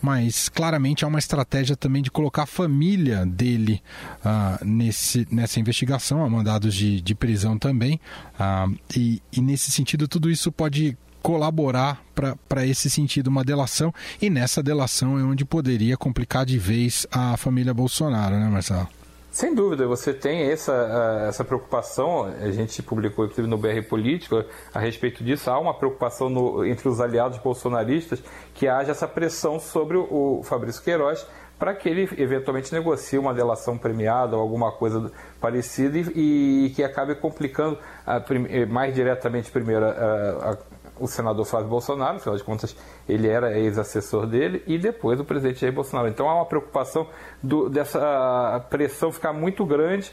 mas 0.00 0.48
claramente 0.48 1.04
há 1.04 1.08
uma 1.08 1.18
estratégia 1.18 1.74
também 1.74 2.00
de 2.00 2.12
colocar 2.12 2.44
a 2.44 2.46
família 2.46 3.26
dele 3.26 3.82
uh, 4.20 4.64
nesse, 4.64 5.26
nessa 5.32 5.58
investigação, 5.58 6.24
há 6.24 6.30
mandados 6.30 6.72
de, 6.76 7.00
de 7.00 7.12
prisão 7.12 7.58
também, 7.58 7.98
uh, 8.38 8.72
e, 8.96 9.20
e 9.32 9.40
nesse 9.40 9.72
sentido 9.72 10.06
tudo 10.06 10.30
isso 10.30 10.52
pode 10.52 10.96
colaborar 11.20 12.04
para 12.48 12.64
esse 12.64 12.88
sentido, 12.88 13.26
uma 13.26 13.42
delação, 13.42 13.92
e 14.22 14.30
nessa 14.30 14.62
delação 14.62 15.18
é 15.18 15.24
onde 15.24 15.44
poderia 15.44 15.96
complicar 15.96 16.46
de 16.46 16.56
vez 16.56 17.04
a 17.10 17.36
família 17.36 17.74
Bolsonaro, 17.74 18.38
né, 18.38 18.48
Marcelo? 18.48 18.88
Sem 19.34 19.52
dúvida, 19.52 19.84
você 19.84 20.14
tem 20.14 20.42
essa, 20.42 21.24
essa 21.28 21.44
preocupação, 21.44 22.22
a 22.22 22.52
gente 22.52 22.80
publicou 22.80 23.24
inclusive 23.24 23.48
no 23.48 23.58
BR 23.58 23.82
Político 23.88 24.44
a 24.72 24.78
respeito 24.78 25.24
disso, 25.24 25.50
há 25.50 25.58
uma 25.58 25.74
preocupação 25.74 26.30
no, 26.30 26.64
entre 26.64 26.88
os 26.88 27.00
aliados 27.00 27.38
bolsonaristas 27.38 28.22
que 28.54 28.68
haja 28.68 28.92
essa 28.92 29.08
pressão 29.08 29.58
sobre 29.58 29.96
o, 29.96 30.40
Fabrício 30.44 30.80
Queiroz 30.84 31.26
para 31.58 31.74
que 31.74 31.88
ele 31.88 32.08
eventualmente 32.16 32.72
negocie 32.72 33.18
uma 33.18 33.34
delação 33.34 33.76
premiada 33.76 34.36
ou 34.36 34.42
alguma 34.42 34.70
coisa 34.70 35.10
parecida 35.40 35.98
e, 35.98 36.66
e 36.66 36.70
que 36.70 36.84
acabe 36.84 37.16
complicando 37.16 37.76
a, 38.06 38.22
mais 38.68 38.94
diretamente 38.94 39.50
primeiro 39.50 39.84
a, 39.84 40.56
o 40.98 41.06
senador 41.06 41.44
Flávio 41.44 41.68
Bolsonaro, 41.68 42.16
afinal 42.16 42.36
de 42.36 42.44
contas 42.44 42.76
ele 43.08 43.28
era 43.28 43.58
ex-assessor 43.58 44.26
dele, 44.26 44.62
e 44.66 44.78
depois 44.78 45.18
o 45.20 45.24
presidente 45.24 45.60
Jair 45.60 45.72
Bolsonaro. 45.72 46.08
Então 46.08 46.28
há 46.28 46.34
uma 46.36 46.46
preocupação 46.46 47.08
do, 47.42 47.68
dessa 47.68 48.64
pressão 48.70 49.10
ficar 49.10 49.32
muito 49.32 49.64
grande, 49.64 50.12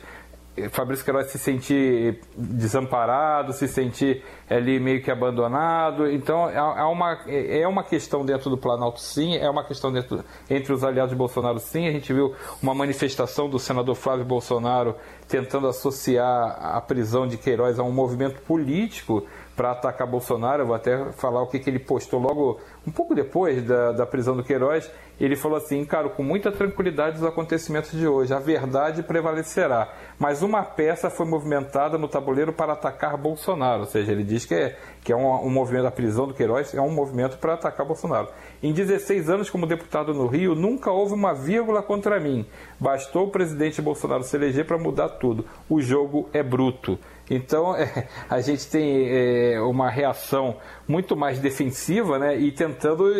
Fabrício 0.69 1.05
Queiroz 1.05 1.27
se 1.27 1.39
sentir 1.39 2.19
desamparado, 2.35 3.53
se 3.53 3.69
sentir 3.69 4.21
ali 4.49 4.81
meio 4.81 5.01
que 5.01 5.09
abandonado. 5.09 6.11
Então 6.11 6.49
é 6.49 6.83
uma, 6.83 7.17
é 7.25 7.65
uma 7.65 7.83
questão 7.83 8.25
dentro 8.25 8.49
do 8.49 8.57
Planalto, 8.57 8.99
sim, 8.99 9.37
é 9.37 9.49
uma 9.49 9.63
questão 9.63 9.91
dentro, 9.91 10.23
entre 10.49 10.73
os 10.73 10.83
aliados 10.83 11.11
de 11.11 11.15
Bolsonaro, 11.15 11.57
sim. 11.59 11.87
A 11.87 11.91
gente 11.91 12.11
viu 12.11 12.35
uma 12.61 12.75
manifestação 12.75 13.49
do 13.49 13.57
senador 13.57 13.95
Flávio 13.95 14.25
Bolsonaro 14.25 14.95
tentando 15.27 15.67
associar 15.67 16.57
a 16.59 16.81
prisão 16.81 17.25
de 17.25 17.37
Queiroz 17.37 17.79
a 17.79 17.83
um 17.83 17.91
movimento 17.91 18.41
político 18.41 19.25
para 19.55 19.71
atacar 19.71 20.07
Bolsonaro. 20.07 20.63
Eu 20.63 20.67
vou 20.67 20.75
até 20.75 21.11
falar 21.13 21.41
o 21.41 21.47
que, 21.47 21.59
que 21.59 21.69
ele 21.69 21.79
postou 21.79 22.19
logo, 22.19 22.59
um 22.85 22.91
pouco 22.91 23.13
depois 23.13 23.63
da, 23.63 23.91
da 23.91 24.05
prisão 24.05 24.35
do 24.35 24.43
Queiroz. 24.43 24.89
Ele 25.19 25.35
falou 25.35 25.57
assim: 25.57 25.79
encaro 25.79 26.09
com 26.09 26.23
muita 26.23 26.51
tranquilidade 26.51 27.17
os 27.17 27.23
acontecimentos 27.23 27.91
de 27.91 28.07
hoje. 28.07 28.33
A 28.33 28.39
verdade 28.39 29.03
prevalecerá. 29.03 29.93
Mas 30.17 30.41
uma 30.41 30.63
peça 30.63 31.09
foi 31.09 31.27
movimentada 31.27 31.97
no 31.97 32.07
tabuleiro 32.07 32.51
para 32.51 32.73
atacar 32.73 33.15
Bolsonaro. 33.17 33.81
Ou 33.81 33.85
seja, 33.85 34.11
ele 34.11 34.23
diz 34.23 34.45
que 34.45 34.55
é, 34.55 34.79
que 35.03 35.13
é 35.13 35.15
um, 35.15 35.45
um 35.45 35.49
movimento 35.49 35.83
da 35.83 35.91
prisão 35.91 36.27
do 36.27 36.33
Queiroz, 36.33 36.73
é 36.73 36.81
um 36.81 36.91
movimento 36.91 37.37
para 37.37 37.53
atacar 37.53 37.85
Bolsonaro. 37.85 38.29
Em 38.63 38.73
16 38.73 39.29
anos 39.29 39.49
como 39.49 39.67
deputado 39.67 40.11
no 40.13 40.25
Rio, 40.25 40.55
nunca 40.55 40.91
houve 40.91 41.13
uma 41.13 41.33
vírgula 41.33 41.83
contra 41.83 42.19
mim. 42.19 42.45
Bastou 42.79 43.27
o 43.27 43.31
presidente 43.31 43.81
Bolsonaro 43.81 44.23
se 44.23 44.35
eleger 44.35 44.65
para 44.65 44.77
mudar 44.77 45.09
tudo. 45.09 45.45
O 45.69 45.81
jogo 45.81 46.29
é 46.33 46.41
bruto. 46.41 46.97
Então 47.29 47.75
é, 47.75 48.07
a 48.29 48.41
gente 48.41 48.67
tem 48.67 49.07
é, 49.07 49.61
uma 49.61 49.89
reação 49.89 50.57
muito 50.87 51.15
mais 51.15 51.39
defensiva, 51.39 52.19
né? 52.19 52.37
E 52.37 52.51
tentando 52.51 52.70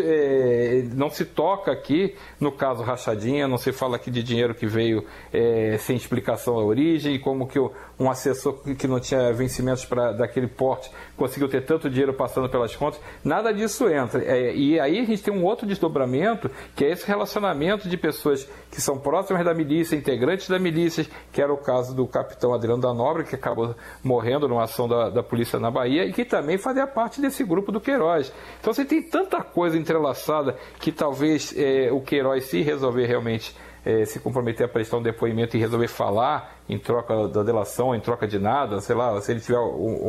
é, 0.03 0.84
não 0.93 1.10
se 1.10 1.25
toca 1.25 1.72
aqui 1.72 2.15
no 2.39 2.51
caso 2.51 2.84
rachadinha, 2.84 3.48
não 3.48 3.58
se 3.58 3.72
fala 3.72 3.96
aqui 3.96 4.12
de 4.12 4.24
dinheiro 4.24 4.55
que 4.55 4.65
veio 4.65 5.05
é, 5.31 5.77
sem 5.79 5.96
explicação 5.96 6.55
à 6.58 6.63
origem, 6.63 7.20
como 7.20 7.48
que 7.48 7.60
um 8.00 8.10
assessor 8.10 8.62
que 8.75 8.88
não 8.88 9.00
tinha 9.00 9.31
vencimentos 9.31 9.86
para 9.86 10.12
daquele 10.12 10.48
porte 10.48 10.91
conseguiu 11.15 11.48
ter 11.48 11.62
tanto 11.62 11.89
dinheiro 11.89 12.13
passando 12.13 12.50
pelas 12.50 12.75
contas. 12.75 13.00
Nada 13.24 13.53
disso 13.53 13.88
entra. 13.88 14.24
É, 14.24 14.55
e 14.55 14.79
aí 14.79 15.00
a 15.00 15.05
gente 15.05 15.22
tem 15.22 15.34
um 15.34 15.43
outro 15.43 15.67
desdobramento 15.67 16.50
que 16.75 16.84
é 16.84 16.91
esse 16.91 17.05
relacionamento 17.05 17.88
de 17.88 17.98
pessoas 17.98 18.48
que 18.72 18.81
são 18.81 18.98
próximas 18.98 19.46
da 19.46 19.53
milícia, 19.53 19.96
integrantes 19.96 20.48
da 20.48 20.58
milícia, 20.58 21.05
que 21.31 21.41
era 21.41 21.53
o 21.53 21.58
caso 21.58 21.96
do 21.96 22.08
capitão 22.08 22.53
Adriano 22.53 22.81
da 22.81 22.93
Nobre, 22.93 23.24
que 23.24 23.36
acabou 23.36 23.75
morrendo 24.03 24.48
numa 24.48 24.63
ação 24.63 24.88
da, 24.88 25.10
da 25.10 25.22
polícia 25.22 25.60
na 25.60 25.70
Bahia 25.70 26.05
e 26.05 26.13
que 26.13 26.25
também 26.25 26.58
fazia 26.58 26.88
parte 26.88 27.22
desse 27.22 27.43
grupo 27.43 27.72
do 27.72 27.79
Queiroz. 27.79 28.31
Então 28.60 28.74
você 28.74 28.86
tem 28.86 29.01
tanta 29.01 29.41
coisa 29.44 29.78
entrelaçada 29.78 30.58
que 30.80 30.92
talvez 30.92 31.54
é, 31.58 31.92
o 31.92 32.02
Queiroz, 32.02 32.46
se 32.46 32.62
resolver 32.62 33.06
realmente 33.06 33.56
é, 33.86 34.06
se 34.06 34.20
comprometer 34.20 34.66
a 34.66 34.70
prestar 34.70 34.98
um 34.98 35.02
depoimento 35.02 35.58
e 35.58 35.60
resolver 35.60 35.88
falar 35.88 36.61
em 36.72 36.80
troca 36.80 37.28
da 37.28 37.44
delação, 37.44 37.94
em 37.94 38.00
troca 38.00 38.25
de 38.25 38.40
nada, 38.40 38.80
sei 38.80 38.96
lá, 38.96 39.20
se 39.20 39.30
ele 39.30 39.42
tiver, 39.42 39.60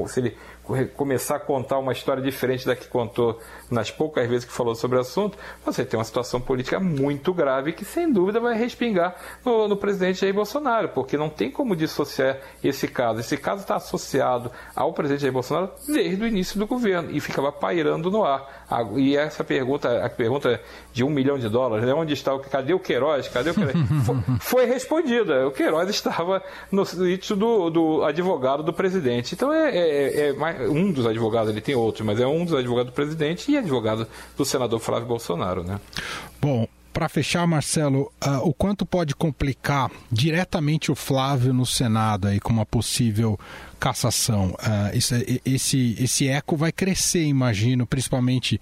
se 0.06 0.20
ele 0.20 0.36
começar 0.94 1.36
a 1.36 1.40
contar 1.40 1.78
uma 1.78 1.90
história 1.90 2.22
diferente 2.22 2.64
da 2.64 2.76
que 2.76 2.86
contou 2.86 3.40
nas 3.68 3.90
poucas 3.90 4.28
vezes 4.28 4.44
que 4.44 4.52
falou 4.52 4.76
sobre 4.76 4.96
o 4.96 5.00
assunto, 5.00 5.36
você 5.64 5.84
tem 5.84 5.98
uma 5.98 6.04
situação 6.04 6.40
política 6.40 6.78
muito 6.78 7.34
grave 7.34 7.72
que 7.72 7.84
sem 7.84 8.12
dúvida 8.12 8.38
vai 8.38 8.56
respingar 8.56 9.16
no, 9.44 9.66
no 9.66 9.76
presidente 9.76 10.20
Jair 10.20 10.32
Bolsonaro, 10.32 10.90
porque 10.90 11.16
não 11.16 11.28
tem 11.28 11.50
como 11.50 11.74
dissociar 11.74 12.38
esse 12.62 12.86
caso. 12.86 13.18
Esse 13.18 13.36
caso 13.36 13.62
está 13.62 13.74
associado 13.74 14.52
ao 14.76 14.92
presidente 14.92 15.22
Jair 15.22 15.32
Bolsonaro 15.32 15.72
desde 15.88 16.22
o 16.22 16.28
início 16.28 16.60
do 16.60 16.66
governo 16.66 17.10
e 17.10 17.18
ficava 17.18 17.50
pairando 17.50 18.08
no 18.08 18.24
ar. 18.24 18.62
E 18.94 19.16
essa 19.16 19.42
pergunta, 19.42 20.04
a 20.04 20.08
pergunta 20.08 20.60
de 20.92 21.02
um 21.02 21.10
milhão 21.10 21.38
de 21.38 21.48
dólares, 21.48 21.84
né? 21.84 21.92
onde 21.92 22.12
está 22.12 22.32
o 22.32 22.38
cadê 22.38 22.72
o 22.72 22.78
Queiroz? 22.78 23.26
Cadê 23.26 23.50
o 23.50 23.54
Queiroz? 23.54 23.74
foi, 24.06 24.16
foi 24.38 24.66
respondida. 24.66 25.48
O 25.48 25.50
Queiroz 25.50 25.90
estava 25.90 26.40
no 26.70 26.84
sítio 26.84 27.36
do, 27.36 27.70
do 27.70 28.04
advogado 28.04 28.62
do 28.62 28.72
presidente. 28.72 29.34
Então 29.34 29.52
é, 29.52 29.76
é, 29.76 30.28
é 30.28 30.32
mais, 30.32 30.68
um 30.68 30.90
dos 30.92 31.06
advogados, 31.06 31.50
ele 31.50 31.60
tem 31.60 31.74
outros, 31.74 32.04
mas 32.06 32.20
é 32.20 32.26
um 32.26 32.44
dos 32.44 32.54
advogados 32.54 32.92
do 32.92 32.94
presidente 32.94 33.50
e 33.50 33.56
advogado 33.56 34.06
do 34.36 34.44
senador 34.44 34.80
Flávio 34.80 35.08
Bolsonaro, 35.08 35.62
né? 35.62 35.80
Bom, 36.40 36.66
para 36.92 37.08
fechar, 37.08 37.46
Marcelo, 37.46 38.12
uh, 38.24 38.46
o 38.46 38.52
quanto 38.52 38.84
pode 38.84 39.14
complicar 39.14 39.90
diretamente 40.10 40.92
o 40.92 40.94
Flávio 40.94 41.52
no 41.52 41.64
Senado 41.64 42.28
aí 42.28 42.38
com 42.38 42.52
uma 42.52 42.66
possível 42.66 43.38
cassação? 43.80 44.50
Uh, 44.50 44.96
esse, 44.96 45.40
esse, 45.44 45.96
esse 45.98 46.28
eco 46.28 46.56
vai 46.56 46.70
crescer, 46.70 47.24
imagino, 47.24 47.86
principalmente 47.86 48.60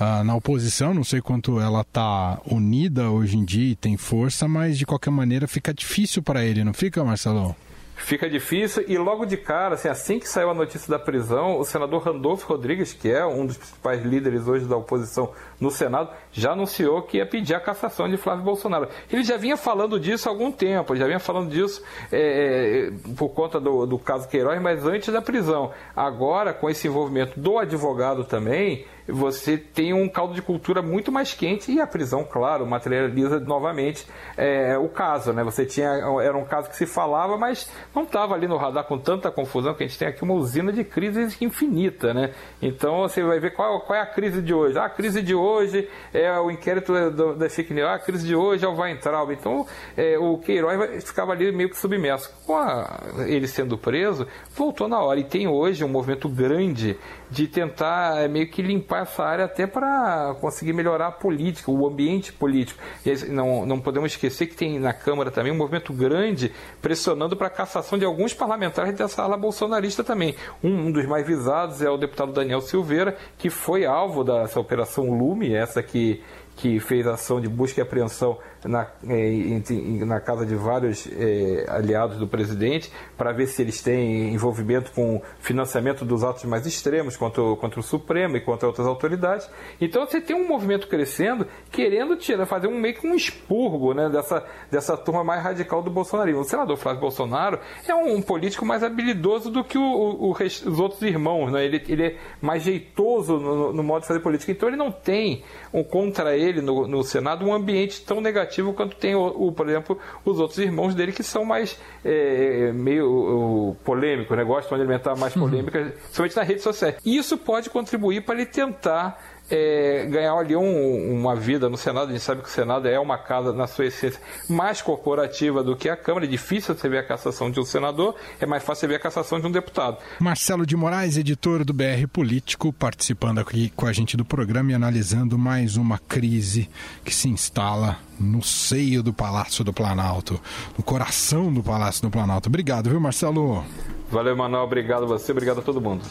uh, 0.00 0.24
na 0.24 0.34
oposição. 0.34 0.94
Não 0.94 1.04
sei 1.04 1.20
quanto 1.20 1.60
ela 1.60 1.80
está 1.80 2.40
unida 2.46 3.10
hoje 3.10 3.36
em 3.36 3.44
dia 3.44 3.72
e 3.72 3.76
tem 3.76 3.96
força, 3.96 4.46
mas 4.46 4.78
de 4.78 4.86
qualquer 4.86 5.10
maneira 5.10 5.48
fica 5.48 5.74
difícil 5.74 6.22
para 6.22 6.44
ele, 6.44 6.64
não 6.64 6.72
fica, 6.72 7.04
Marcelo? 7.04 7.56
Fica 8.04 8.28
difícil. 8.28 8.84
E 8.86 8.98
logo 8.98 9.24
de 9.24 9.36
cara, 9.36 9.74
assim, 9.74 9.88
assim 9.88 10.18
que 10.18 10.28
saiu 10.28 10.50
a 10.50 10.54
notícia 10.54 10.90
da 10.90 10.98
prisão, 10.98 11.58
o 11.58 11.64
senador 11.64 12.02
Randolfo 12.02 12.46
Rodrigues, 12.46 12.92
que 12.92 13.10
é 13.10 13.24
um 13.24 13.46
dos 13.46 13.56
principais 13.56 14.02
líderes 14.02 14.46
hoje 14.46 14.66
da 14.66 14.76
oposição 14.76 15.32
no 15.60 15.70
Senado, 15.70 16.10
já 16.32 16.52
anunciou 16.52 17.02
que 17.02 17.18
ia 17.18 17.26
pedir 17.26 17.54
a 17.54 17.60
cassação 17.60 18.08
de 18.08 18.16
Flávio 18.16 18.44
Bolsonaro. 18.44 18.88
Ele 19.10 19.22
já 19.22 19.36
vinha 19.36 19.56
falando 19.56 19.98
disso 19.98 20.28
há 20.28 20.32
algum 20.32 20.50
tempo, 20.50 20.96
já 20.96 21.06
vinha 21.06 21.20
falando 21.20 21.50
disso 21.50 21.82
é, 22.10 22.88
é, 22.88 22.92
por 23.16 23.30
conta 23.30 23.60
do, 23.60 23.86
do 23.86 23.98
caso 23.98 24.28
Queiroz, 24.28 24.60
mas 24.60 24.84
antes 24.84 25.12
da 25.12 25.22
prisão. 25.22 25.72
Agora, 25.94 26.52
com 26.52 26.68
esse 26.68 26.88
envolvimento 26.88 27.38
do 27.38 27.58
advogado 27.58 28.24
também, 28.24 28.84
você 29.06 29.56
tem 29.56 29.92
um 29.92 30.08
caldo 30.08 30.34
de 30.34 30.42
cultura 30.42 30.80
muito 30.82 31.10
mais 31.10 31.34
quente 31.34 31.72
e 31.72 31.80
a 31.80 31.86
prisão, 31.86 32.24
claro, 32.24 32.66
materializa 32.66 33.40
novamente 33.40 34.06
é, 34.36 34.78
o 34.78 34.88
caso. 34.88 35.32
Né? 35.32 35.42
Você 35.42 35.66
tinha, 35.66 35.88
era 36.22 36.36
um 36.36 36.44
caso 36.44 36.68
que 36.68 36.76
se 36.76 36.86
falava, 36.86 37.36
mas 37.36 37.70
não 37.94 38.04
estava 38.04 38.34
ali 38.34 38.46
no 38.46 38.56
radar 38.56 38.84
com 38.84 38.98
tanta 38.98 39.30
confusão 39.30 39.74
que 39.74 39.82
a 39.82 39.86
gente 39.86 39.98
tem 39.98 40.08
aqui 40.08 40.22
uma 40.22 40.34
usina 40.34 40.72
de 40.72 40.84
crise 40.84 41.36
infinita. 41.40 42.14
Né? 42.14 42.32
Então 42.60 43.00
você 43.00 43.22
vai 43.22 43.40
ver 43.40 43.54
qual, 43.54 43.80
qual 43.80 43.98
é 43.98 44.02
a 44.02 44.06
crise 44.06 44.40
de 44.40 44.54
hoje. 44.54 44.78
Ah, 44.78 44.84
a 44.84 44.90
crise 44.90 45.20
de 45.22 45.34
hoje 45.34 45.88
é 46.12 46.32
o 46.38 46.50
inquérito 46.50 46.92
da 47.36 47.48
fake 47.48 47.74
news, 47.74 47.88
ah, 47.88 47.94
a 47.94 47.98
crise 47.98 48.26
de 48.26 48.34
hoje 48.34 48.64
é 48.64 48.68
o 48.68 48.76
Weintraub. 48.76 49.32
Então 49.32 49.66
é, 49.96 50.18
o 50.18 50.38
Queiroz 50.38 51.04
ficava 51.04 51.32
ali 51.32 51.50
meio 51.50 51.70
que 51.70 51.76
submerso. 51.76 52.32
Com 52.46 52.56
a, 52.56 53.00
ele 53.26 53.48
sendo 53.48 53.76
preso, 53.76 54.26
voltou 54.54 54.88
na 54.88 55.00
hora. 55.00 55.18
E 55.18 55.24
tem 55.24 55.48
hoje 55.48 55.84
um 55.84 55.88
movimento 55.88 56.28
grande 56.28 56.96
de 57.30 57.48
tentar 57.48 58.22
é, 58.22 58.28
meio 58.28 58.48
que 58.48 58.62
limpar 58.62 58.91
essa 59.00 59.24
área 59.24 59.44
até 59.44 59.66
para 59.66 60.34
conseguir 60.40 60.72
melhorar 60.72 61.08
a 61.08 61.12
política, 61.12 61.70
o 61.70 61.86
ambiente 61.86 62.32
político. 62.32 62.80
E 63.04 63.12
não, 63.26 63.64
não 63.66 63.80
podemos 63.80 64.12
esquecer 64.12 64.46
que 64.46 64.54
tem 64.54 64.78
na 64.78 64.92
Câmara 64.92 65.30
também 65.30 65.52
um 65.52 65.56
movimento 65.56 65.92
grande 65.92 66.52
pressionando 66.80 67.36
para 67.36 67.46
a 67.46 67.50
cassação 67.50 67.98
de 67.98 68.04
alguns 68.04 68.34
parlamentares 68.34 68.94
dessa 68.94 69.22
ala 69.22 69.36
bolsonarista 69.36 70.02
também. 70.02 70.34
Um, 70.62 70.86
um, 70.86 70.92
dos 70.92 71.06
mais 71.06 71.26
visados 71.26 71.82
é 71.82 71.90
o 71.90 71.96
deputado 71.96 72.32
Daniel 72.32 72.60
Silveira, 72.60 73.16
que 73.38 73.50
foi 73.50 73.84
alvo 73.84 74.24
dessa 74.24 74.58
operação 74.58 75.10
Lume, 75.10 75.54
essa 75.54 75.82
que 75.82 76.22
que 76.56 76.78
fez 76.78 77.06
ação 77.06 77.40
de 77.40 77.48
busca 77.48 77.80
e 77.80 77.82
apreensão 77.82 78.38
na, 78.64 78.86
é, 79.08 80.04
na 80.04 80.20
casa 80.20 80.46
de 80.46 80.54
vários 80.54 81.08
é, 81.08 81.64
aliados 81.68 82.18
do 82.18 82.28
presidente 82.28 82.92
para 83.16 83.32
ver 83.32 83.46
se 83.46 83.62
eles 83.62 83.82
têm 83.82 84.32
envolvimento 84.32 84.92
com 84.92 85.20
financiamento 85.40 86.04
dos 86.04 86.22
atos 86.22 86.44
mais 86.44 86.66
extremos 86.66 87.16
contra 87.16 87.42
o, 87.42 87.56
contra 87.56 87.80
o 87.80 87.82
Supremo 87.82 88.36
e 88.36 88.40
contra 88.40 88.68
outras 88.68 88.86
autoridades. 88.86 89.48
Então 89.80 90.06
você 90.06 90.20
tem 90.20 90.36
um 90.36 90.46
movimento 90.46 90.86
crescendo 90.86 91.46
querendo 91.70 92.16
tirar, 92.16 92.46
fazer 92.46 92.68
um 92.68 92.78
meio 92.78 92.94
que 92.94 93.06
um 93.06 93.14
expurgo 93.14 93.94
né, 93.94 94.08
dessa, 94.08 94.44
dessa 94.70 94.96
turma 94.96 95.24
mais 95.24 95.42
radical 95.42 95.82
do 95.82 95.90
bolsonarismo. 95.90 96.42
O 96.42 96.44
senador 96.44 96.76
Flávio 96.76 97.00
Bolsonaro 97.00 97.58
é 97.88 97.94
um, 97.94 98.16
um 98.16 98.22
político 98.22 98.64
mais 98.64 98.82
habilidoso 98.82 99.50
do 99.50 99.64
que 99.64 99.78
o, 99.78 99.82
o, 99.82 100.30
os 100.30 100.78
outros 100.78 101.02
irmãos. 101.02 101.50
Né? 101.50 101.64
Ele, 101.64 101.82
ele 101.88 102.06
é 102.06 102.16
mais 102.40 102.62
jeitoso 102.62 103.38
no, 103.38 103.72
no 103.72 103.82
modo 103.82 104.02
de 104.02 104.08
fazer 104.08 104.20
política. 104.20 104.52
Então 104.52 104.68
ele 104.68 104.76
não 104.76 104.92
tem 104.92 105.42
um, 105.72 105.82
contra 105.82 106.36
ele 106.36 106.41
no, 106.62 106.86
no 106.86 107.02
Senado 107.02 107.44
um 107.44 107.52
ambiente 107.52 108.02
tão 108.04 108.20
negativo 108.20 108.72
quanto 108.72 108.96
tem, 108.96 109.14
o, 109.14 109.48
o, 109.48 109.52
por 109.52 109.68
exemplo, 109.68 109.98
os 110.24 110.40
outros 110.40 110.58
irmãos 110.58 110.94
dele 110.94 111.12
que 111.12 111.22
são 111.22 111.44
mais 111.44 111.78
é, 112.04 112.72
meio 112.72 113.06
o, 113.06 113.76
polêmicos, 113.84 114.36
né? 114.36 114.44
gostam 114.44 114.76
de 114.76 114.82
alimentar 114.82 115.14
mais 115.16 115.36
uhum. 115.36 115.48
polêmicas, 115.48 115.86
uhum. 115.86 115.92
principalmente 115.92 116.36
nas 116.36 116.48
redes 116.48 116.62
sociais. 116.62 116.96
Isso 117.04 117.36
pode 117.38 117.70
contribuir 117.70 118.24
para 118.24 118.36
ele 118.36 118.46
tentar 118.46 119.20
é, 119.52 120.06
ganhar 120.06 120.32
ali 120.32 120.56
um, 120.56 121.12
uma 121.12 121.36
vida 121.36 121.68
no 121.68 121.76
Senado. 121.76 122.08
A 122.08 122.12
gente 122.12 122.24
sabe 122.24 122.40
que 122.40 122.48
o 122.48 122.50
Senado 122.50 122.88
é 122.88 122.98
uma 122.98 123.18
casa, 123.18 123.52
na 123.52 123.66
sua 123.66 123.84
essência, 123.84 124.18
mais 124.48 124.80
corporativa 124.80 125.62
do 125.62 125.76
que 125.76 125.90
a 125.90 125.96
Câmara. 125.96 126.24
É 126.24 126.28
difícil 126.28 126.74
você 126.74 126.88
ver 126.88 126.98
a 126.98 127.02
cassação 127.06 127.50
de 127.50 127.60
um 127.60 127.64
senador, 127.64 128.16
é 128.40 128.46
mais 128.46 128.62
fácil 128.62 128.80
você 128.80 128.86
ver 128.86 128.94
a 128.94 128.98
cassação 128.98 129.38
de 129.38 129.46
um 129.46 129.50
deputado. 129.50 129.98
Marcelo 130.18 130.64
de 130.64 130.74
Moraes, 130.74 131.18
editor 131.18 131.66
do 131.66 131.74
BR 131.74 132.06
Político, 132.10 132.72
participando 132.72 133.40
aqui 133.40 133.70
com 133.76 133.86
a 133.86 133.92
gente 133.92 134.16
do 134.16 134.24
programa 134.24 134.70
e 134.70 134.74
analisando 134.74 135.36
mais 135.36 135.76
uma 135.76 135.98
crise 135.98 136.70
que 137.04 137.14
se 137.14 137.28
instala 137.28 137.98
no 138.18 138.42
seio 138.42 139.02
do 139.02 139.12
Palácio 139.12 139.62
do 139.62 139.72
Planalto, 139.72 140.40
no 140.78 140.82
coração 140.82 141.52
do 141.52 141.62
Palácio 141.62 142.00
do 142.00 142.10
Planalto. 142.10 142.48
Obrigado, 142.48 142.88
viu, 142.88 143.00
Marcelo? 143.00 143.62
Valeu, 144.10 144.34
Manuel. 144.34 144.64
Obrigado 144.64 145.02
a 145.04 145.06
você, 145.06 145.32
obrigado 145.32 145.58
a 145.58 145.62
todo 145.62 145.80
mundo. 145.80 146.02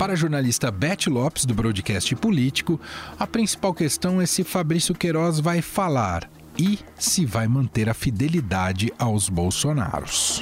Para 0.00 0.14
a 0.14 0.16
jornalista 0.16 0.70
Beth 0.70 1.10
Lopes, 1.10 1.44
do 1.44 1.52
broadcast 1.52 2.16
político, 2.16 2.80
a 3.18 3.26
principal 3.26 3.74
questão 3.74 4.18
é 4.18 4.24
se 4.24 4.42
Fabrício 4.42 4.94
Queiroz 4.94 5.40
vai 5.40 5.60
falar 5.60 6.22
e 6.58 6.78
se 6.96 7.26
vai 7.26 7.46
manter 7.46 7.86
a 7.86 7.92
fidelidade 7.92 8.90
aos 8.98 9.28
Bolsonaros. 9.28 10.40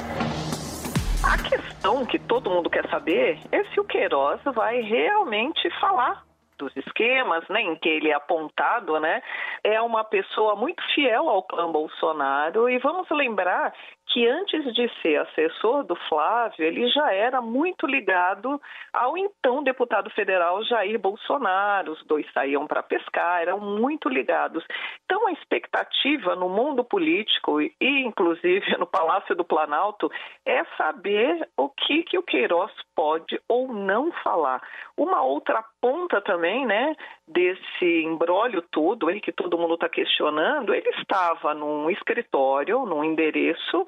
A 1.25 1.37
questão 1.43 2.07
que 2.07 2.21
todo 2.21 2.49
mundo 2.49 2.71
quer 2.71 2.89
saber 2.89 3.37
é 3.51 3.65
se 3.65 3.81
o 3.81 3.85
Queiroz 3.85 4.41
vai 4.55 4.81
realmente 4.81 5.69
falar 5.81 6.23
dos 6.57 6.77
esquemas, 6.77 7.43
né, 7.49 7.61
em 7.61 7.75
que 7.75 7.89
ele 7.89 8.11
é 8.11 8.15
apontado, 8.15 9.01
né, 9.01 9.21
é 9.65 9.81
uma 9.81 10.05
pessoa 10.05 10.55
muito 10.55 10.81
fiel 10.95 11.29
ao 11.29 11.43
clã 11.43 11.71
Bolsonaro 11.71 12.71
e 12.71 12.79
vamos 12.79 13.09
lembrar 13.11 13.73
que 14.09 14.27
antes 14.27 14.65
de 14.75 14.91
ser 15.03 15.21
assessor 15.21 15.85
do 15.85 15.95
Flávio, 16.09 16.65
ele 16.65 16.89
já 16.89 17.13
era 17.13 17.41
muito 17.41 17.87
ligado 17.87 18.61
ao 18.93 19.17
então 19.17 19.63
deputado 19.63 20.11
federal 20.11 20.65
Jair 20.65 20.99
Bolsonaro. 20.99 21.93
Os 21.93 22.05
dois 22.07 22.27
saíam 22.33 22.67
para 22.67 22.83
pescar, 22.83 23.43
eram 23.43 23.61
muito 23.61 24.09
ligados. 24.09 24.65
Então, 25.05 25.27
a 25.27 25.33
expectativa 25.33 26.35
no 26.35 26.49
mundo 26.49 26.83
político 26.83 27.61
e, 27.61 27.75
inclusive, 27.81 28.77
no 28.79 28.87
Palácio 28.87 29.35
do 29.35 29.45
Planalto 29.45 30.11
é 30.45 30.65
saber 30.77 31.49
o 31.57 31.69
que, 31.69 32.03
que 32.03 32.19
o 32.19 32.23
Queiroz 32.23 32.73
pode 32.95 33.41
ou 33.49 33.73
não 33.73 34.11
falar. 34.25 34.63
Uma 34.97 35.23
outra 35.23 35.63
ponta 35.81 36.21
também, 36.21 36.67
né, 36.67 36.97
desse 37.27 38.03
embrólio 38.05 38.63
todo, 38.63 39.09
que 39.21 39.33
todo 39.33 39.59
mundo 39.59 39.75
está 39.75 39.89
questionando, 39.89 40.75
ele 40.75 40.89
estava 40.91 41.55
num 41.55 41.91
escritório, 41.91 42.85
num 42.85 43.05
endereço 43.05 43.87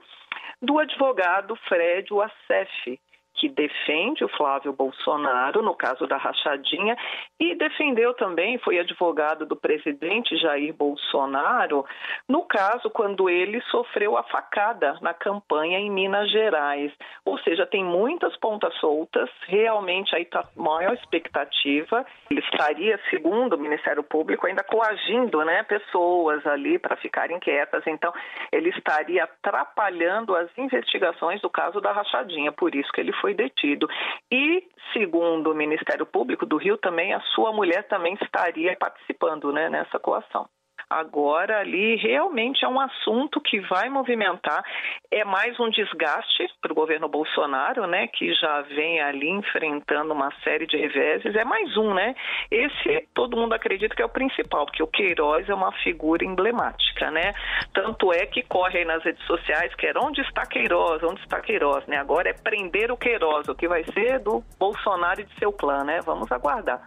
do 0.63 0.79
advogado 0.79 1.57
Fred 1.69 2.13
Wassef, 2.13 3.01
que 3.41 3.49
defende 3.49 4.23
o 4.23 4.29
Flávio 4.29 4.71
Bolsonaro, 4.71 5.63
no 5.63 5.75
caso 5.75 6.07
da 6.07 6.19
rachadinha, 6.19 6.95
e 7.41 7.55
defendeu 7.55 8.13
também, 8.13 8.59
foi 8.59 8.79
advogado 8.79 9.47
do 9.47 9.57
presidente 9.57 10.37
Jair 10.37 10.75
Bolsonaro, 10.75 11.87
no 12.29 12.43
caso 12.43 12.91
quando 12.91 13.31
ele 13.31 13.63
sofreu 13.63 14.19
a 14.19 14.23
facada 14.25 14.99
na 15.01 15.15
campanha 15.15 15.79
em 15.79 15.91
Minas 15.91 16.31
Gerais. 16.31 16.93
Ou 17.25 17.39
seja, 17.39 17.65
tem 17.65 17.83
muitas 17.83 18.37
pontas 18.37 18.75
soltas, 18.75 19.31
realmente 19.47 20.15
aí 20.15 20.23
está 20.23 20.45
maior 20.55 20.93
expectativa. 20.93 22.05
Ele 22.31 22.41
estaria, 22.41 23.01
segundo 23.09 23.55
o 23.55 23.59
Ministério 23.59 24.03
Público, 24.03 24.47
ainda 24.47 24.63
coagindo 24.63 25.43
né, 25.47 25.63
pessoas 25.63 26.47
ali 26.47 26.79
para 26.79 26.97
ficarem 26.97 27.41
quietas. 27.41 27.87
Então, 27.87 28.13
ele 28.53 28.69
estaria 28.69 29.25
atrapalhando 29.25 30.37
as 30.37 30.51
investigações 30.59 31.41
do 31.41 31.49
caso 31.49 31.81
da 31.81 31.93
rachadinha, 31.93 32.53
por 32.53 32.75
isso 32.75 32.93
que 32.93 33.01
ele 33.01 33.13
foi 33.15 33.30
foi 33.31 33.35
detido. 33.35 33.89
E, 34.31 34.65
segundo 34.93 35.51
o 35.51 35.55
Ministério 35.55 36.05
Público 36.05 36.45
do 36.45 36.57
Rio, 36.57 36.77
também 36.77 37.15
a 37.15 37.21
sua 37.35 37.53
mulher 37.53 37.87
também 37.89 38.17
estaria 38.21 38.77
participando 38.77 39.53
né, 39.53 39.69
nessa 39.69 39.99
coação. 39.99 40.49
Agora, 40.91 41.61
ali 41.61 41.95
realmente 41.95 42.65
é 42.65 42.69
um 42.69 42.81
assunto 42.81 43.41
que 43.41 43.61
vai 43.61 43.89
movimentar, 43.89 44.61
é 45.09 45.25
mais 45.25 45.59
um 45.61 45.71
desgaste 45.71 46.49
para 46.61 46.73
o 46.73 46.75
governo 46.75 47.09
Bolsonaro, 47.09 47.87
né, 47.87 48.09
que 48.09 48.35
já 48.35 48.63
vem 48.63 49.01
ali 49.01 49.31
enfrentando 49.31 50.13
uma 50.13 50.33
série 50.43 50.67
de 50.67 50.77
reveses. 50.77 51.37
É 51.37 51.45
mais 51.45 51.77
um, 51.77 51.95
né? 51.95 52.17
Esse 52.51 53.07
todo 53.15 53.37
mundo 53.37 53.53
acredita 53.53 53.95
que 53.95 54.03
é 54.03 54.05
o 54.05 54.09
principal, 54.09 54.67
porque 54.67 54.83
o 54.83 54.89
Queiroz 54.89 55.49
é 55.49 55.55
uma 55.55 55.71
figura 55.81 56.25
emblemática, 56.25 57.09
né? 57.13 57.35
Tanto 57.73 58.13
é 58.13 58.27
que 58.27 58.43
corre 58.43 58.81
aí 58.81 58.85
nas 58.85 59.05
redes 59.05 59.25
sociais 59.27 59.73
que 59.77 59.87
era 59.87 60.01
onde 60.01 60.21
está 60.23 60.45
Queiroz, 60.45 61.05
onde 61.05 61.21
está 61.21 61.41
Queiroz, 61.41 61.87
né? 61.87 61.99
Agora 61.99 62.31
é 62.31 62.33
prender 62.33 62.91
o 62.91 62.97
Queiroz, 62.97 63.47
o 63.49 63.55
que 63.55 63.69
vai 63.69 63.85
ser 63.93 64.19
do 64.19 64.43
Bolsonaro 64.59 65.21
e 65.21 65.25
de 65.25 65.39
seu 65.39 65.53
clã, 65.53 65.85
né? 65.85 66.01
Vamos 66.05 66.33
aguardar. 66.33 66.83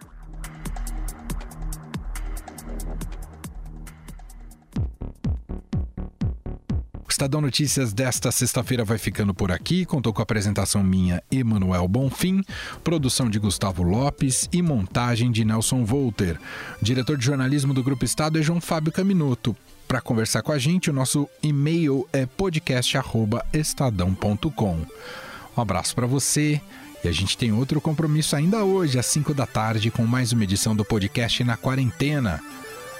Estadão 7.14 7.40
Notícias 7.40 7.92
desta 7.92 8.32
sexta-feira 8.32 8.84
vai 8.84 8.98
ficando 8.98 9.32
por 9.32 9.52
aqui. 9.52 9.84
Contou 9.84 10.12
com 10.12 10.20
a 10.20 10.24
apresentação 10.24 10.82
minha, 10.82 11.22
Emanuel 11.30 11.86
Bonfim, 11.86 12.42
produção 12.82 13.30
de 13.30 13.38
Gustavo 13.38 13.84
Lopes 13.84 14.48
e 14.52 14.60
montagem 14.60 15.30
de 15.30 15.44
Nelson 15.44 15.84
Volter. 15.84 16.40
Diretor 16.82 17.16
de 17.16 17.24
jornalismo 17.24 17.72
do 17.72 17.84
Grupo 17.84 18.04
Estado 18.04 18.36
é 18.36 18.42
João 18.42 18.60
Fábio 18.60 18.90
Caminoto. 18.90 19.54
Para 19.86 20.00
conversar 20.00 20.42
com 20.42 20.50
a 20.50 20.58
gente, 20.58 20.90
o 20.90 20.92
nosso 20.92 21.28
e-mail 21.40 22.04
é 22.12 22.26
podcast@estadão.com. 22.26 24.84
Um 25.56 25.60
abraço 25.60 25.94
para 25.94 26.08
você 26.08 26.60
e 27.04 27.08
a 27.08 27.12
gente 27.12 27.38
tem 27.38 27.52
outro 27.52 27.80
compromisso 27.80 28.34
ainda 28.34 28.64
hoje, 28.64 28.98
às 28.98 29.06
5 29.06 29.32
da 29.32 29.46
tarde, 29.46 29.88
com 29.88 30.04
mais 30.04 30.32
uma 30.32 30.42
edição 30.42 30.74
do 30.74 30.84
podcast 30.84 31.44
na 31.44 31.56
quarentena. 31.56 32.42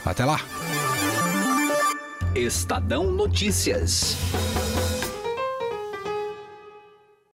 Até 0.05 0.24
lá! 0.24 0.38
Estadão 2.35 3.12
Notícias. 3.12 4.16